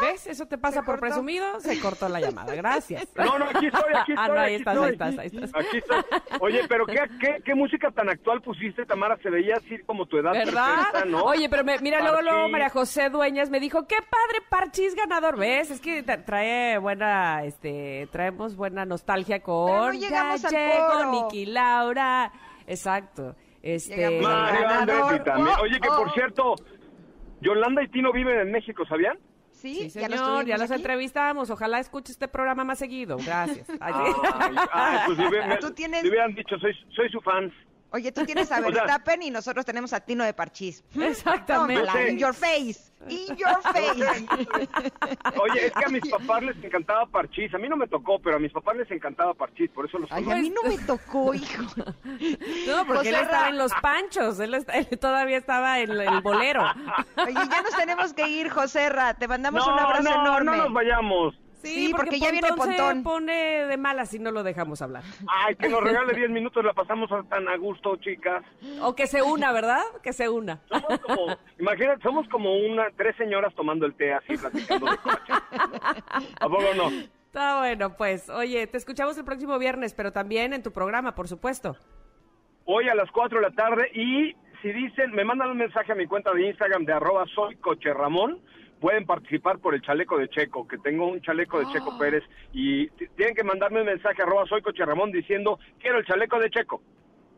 [0.00, 0.26] ¿Ves?
[0.26, 1.00] Eso te pasa ¿Se por cortó?
[1.02, 2.54] presumido, se cortó la llamada.
[2.54, 3.06] Gracias.
[3.16, 4.16] No, no, aquí estoy, aquí estoy.
[4.18, 5.50] Ah, no, ahí aquí estás, ahí estás, ahí estás.
[5.54, 6.02] Aquí estoy.
[6.40, 9.16] Oye, pero ¿qué, qué, qué música tan actual pusiste, Tamara?
[9.22, 10.74] Se veía así como tu edad ¿Verdad?
[10.76, 11.24] perfecta, ¿no?
[11.24, 12.48] Oye, pero me- mira, luego, luego.
[12.48, 15.70] María José Dueñas me dijo, qué padre Parchís ganador, ¿ves?
[15.70, 21.10] Es que tra- trae buena, este, traemos buena nostalgia con no coro.
[21.12, 22.32] Niki Laura,
[22.66, 23.34] exacto.
[23.62, 24.68] Este, Mario.
[24.68, 25.56] Andretti también.
[25.58, 25.96] Oh, Oye, que oh.
[25.96, 26.54] por cierto,
[27.40, 29.18] Yolanda y Tino viven en México, ¿sabían?
[29.72, 30.80] Sí, señor, ya los aquí.
[30.80, 31.48] entrevistamos.
[31.50, 33.16] Ojalá escuche este programa más seguido.
[33.24, 33.66] Gracias.
[33.80, 37.52] Ay, pues si hubieran- Tú tienes- si hubieran dicho, soy, soy su fan.
[37.94, 40.82] Oye, tú tienes a O sea- Verstappen y nosotros tenemos a Tino de Parchís.
[41.00, 41.84] Exactamente.
[41.86, 42.92] Tómala, in your face.
[43.08, 44.26] In your face.
[45.40, 47.54] Oye, es que a mis papás les encantaba Parchís.
[47.54, 50.10] A mí no me tocó, pero a mis papás les encantaba Parchís, por eso los
[50.10, 51.62] Ay, a mí no me tocó, hijo.
[52.66, 54.40] No, porque él estaba Ra- en los panchos.
[54.40, 56.64] Él, está- él todavía estaba en el bolero.
[57.16, 59.14] Oye, ya nos tenemos que ir, José Ra.
[59.14, 60.56] Te mandamos No, un abrazo no, enorme.
[60.56, 61.34] no nos vayamos.
[61.64, 62.98] Sí, porque ya viene Pontón.
[62.98, 65.02] se pone de malas si no lo dejamos hablar.
[65.26, 68.44] Ay, que nos regale 10 minutos, la pasamos tan a gusto, chicas.
[68.82, 69.82] O que se una, ¿verdad?
[70.02, 70.60] Que se una.
[70.68, 75.32] Somos como, imagínate, somos como una, tres señoras tomando el té así, platicando de coche.
[76.40, 76.90] ¿A poco no?
[77.26, 78.28] Está bueno, pues.
[78.28, 81.76] Oye, te escuchamos el próximo viernes, pero también en tu programa, por supuesto.
[82.64, 85.94] Hoy a las 4 de la tarde y si dicen, me mandan un mensaje a
[85.94, 88.40] mi cuenta de Instagram de arroba soy coche Ramón,
[88.80, 92.22] pueden participar por el chaleco de Checo, que tengo un chaleco de Checo Pérez
[92.52, 96.50] y tienen que mandarme un mensaje arroba soy coche Ramón diciendo quiero el chaleco de
[96.50, 96.82] Checo.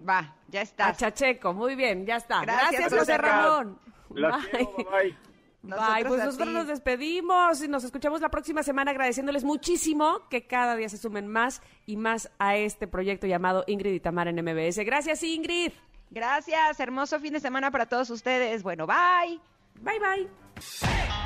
[0.08, 0.98] Va, ya A estás.
[0.98, 2.42] Chacheco, muy bien, ya está.
[2.42, 3.28] Gracias, Gracias, José José Ra.
[3.42, 3.78] Ramón.
[4.14, 4.50] Las Bye.
[4.50, 5.16] quiero, bye, bye.
[5.62, 6.54] Nosotros Bye, pues nosotros ti.
[6.54, 11.26] nos despedimos y nos escuchamos la próxima semana agradeciéndoles muchísimo que cada día se sumen
[11.26, 14.78] más y más a este proyecto llamado Ingrid y Tamara en MBS.
[14.84, 15.72] Gracias, Ingrid.
[16.10, 18.62] Gracias, hermoso fin de semana para todos ustedes.
[18.62, 19.40] Bueno, bye.
[19.80, 21.25] Bye, bye.